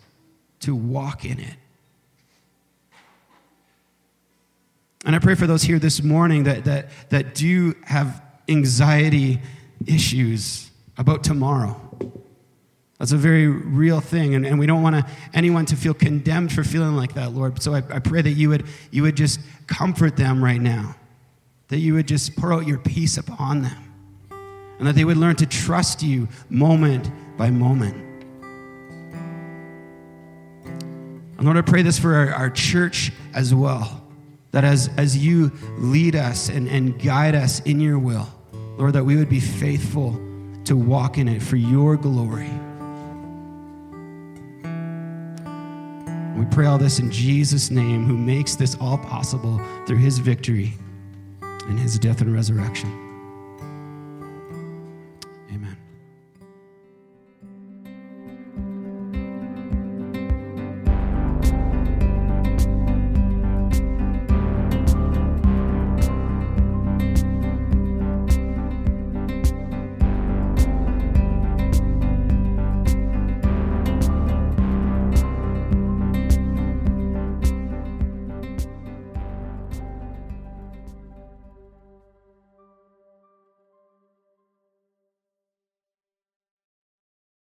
to 0.60 0.74
walk 0.74 1.24
in 1.24 1.38
it. 1.38 1.54
And 5.08 5.16
I 5.16 5.20
pray 5.20 5.34
for 5.34 5.46
those 5.46 5.62
here 5.62 5.78
this 5.78 6.02
morning 6.02 6.44
that, 6.44 6.66
that, 6.66 6.90
that 7.08 7.34
do 7.34 7.74
have 7.84 8.22
anxiety 8.46 9.40
issues 9.86 10.70
about 10.98 11.24
tomorrow. 11.24 11.80
That's 12.98 13.12
a 13.12 13.16
very 13.16 13.46
real 13.46 14.02
thing, 14.02 14.34
and, 14.34 14.46
and 14.46 14.58
we 14.58 14.66
don't 14.66 14.82
want 14.82 15.06
anyone 15.32 15.64
to 15.64 15.76
feel 15.76 15.94
condemned 15.94 16.52
for 16.52 16.62
feeling 16.62 16.94
like 16.94 17.14
that, 17.14 17.32
Lord. 17.32 17.62
So 17.62 17.72
I, 17.72 17.78
I 17.78 18.00
pray 18.00 18.20
that 18.20 18.32
you 18.32 18.50
would, 18.50 18.66
you 18.90 19.02
would 19.02 19.16
just 19.16 19.40
comfort 19.66 20.14
them 20.14 20.44
right 20.44 20.60
now, 20.60 20.94
that 21.68 21.78
you 21.78 21.94
would 21.94 22.06
just 22.06 22.36
pour 22.36 22.52
out 22.52 22.66
your 22.66 22.76
peace 22.76 23.16
upon 23.16 23.62
them, 23.62 23.94
and 24.78 24.86
that 24.86 24.94
they 24.94 25.06
would 25.06 25.16
learn 25.16 25.36
to 25.36 25.46
trust 25.46 26.02
you 26.02 26.28
moment 26.50 27.10
by 27.38 27.48
moment. 27.48 27.96
And 30.66 31.44
Lord, 31.44 31.56
I 31.56 31.62
pray 31.62 31.80
this 31.80 31.98
for 31.98 32.14
our, 32.14 32.30
our 32.34 32.50
church 32.50 33.10
as 33.32 33.54
well, 33.54 34.04
that 34.50 34.64
as, 34.64 34.90
as 34.96 35.16
you 35.16 35.52
lead 35.76 36.16
us 36.16 36.48
and, 36.48 36.68
and 36.68 37.00
guide 37.02 37.34
us 37.34 37.60
in 37.60 37.80
your 37.80 37.98
will, 37.98 38.28
Lord, 38.76 38.94
that 38.94 39.04
we 39.04 39.16
would 39.16 39.28
be 39.28 39.40
faithful 39.40 40.12
to 40.64 40.76
walk 40.76 41.18
in 41.18 41.28
it 41.28 41.42
for 41.42 41.56
your 41.56 41.96
glory. 41.96 42.50
We 46.38 46.44
pray 46.46 46.66
all 46.66 46.78
this 46.78 46.98
in 46.98 47.10
Jesus' 47.10 47.70
name, 47.70 48.04
who 48.04 48.16
makes 48.16 48.54
this 48.54 48.76
all 48.80 48.98
possible 48.98 49.60
through 49.86 49.98
his 49.98 50.18
victory 50.18 50.74
and 51.42 51.78
his 51.78 51.98
death 51.98 52.20
and 52.20 52.32
resurrection. 52.32 53.07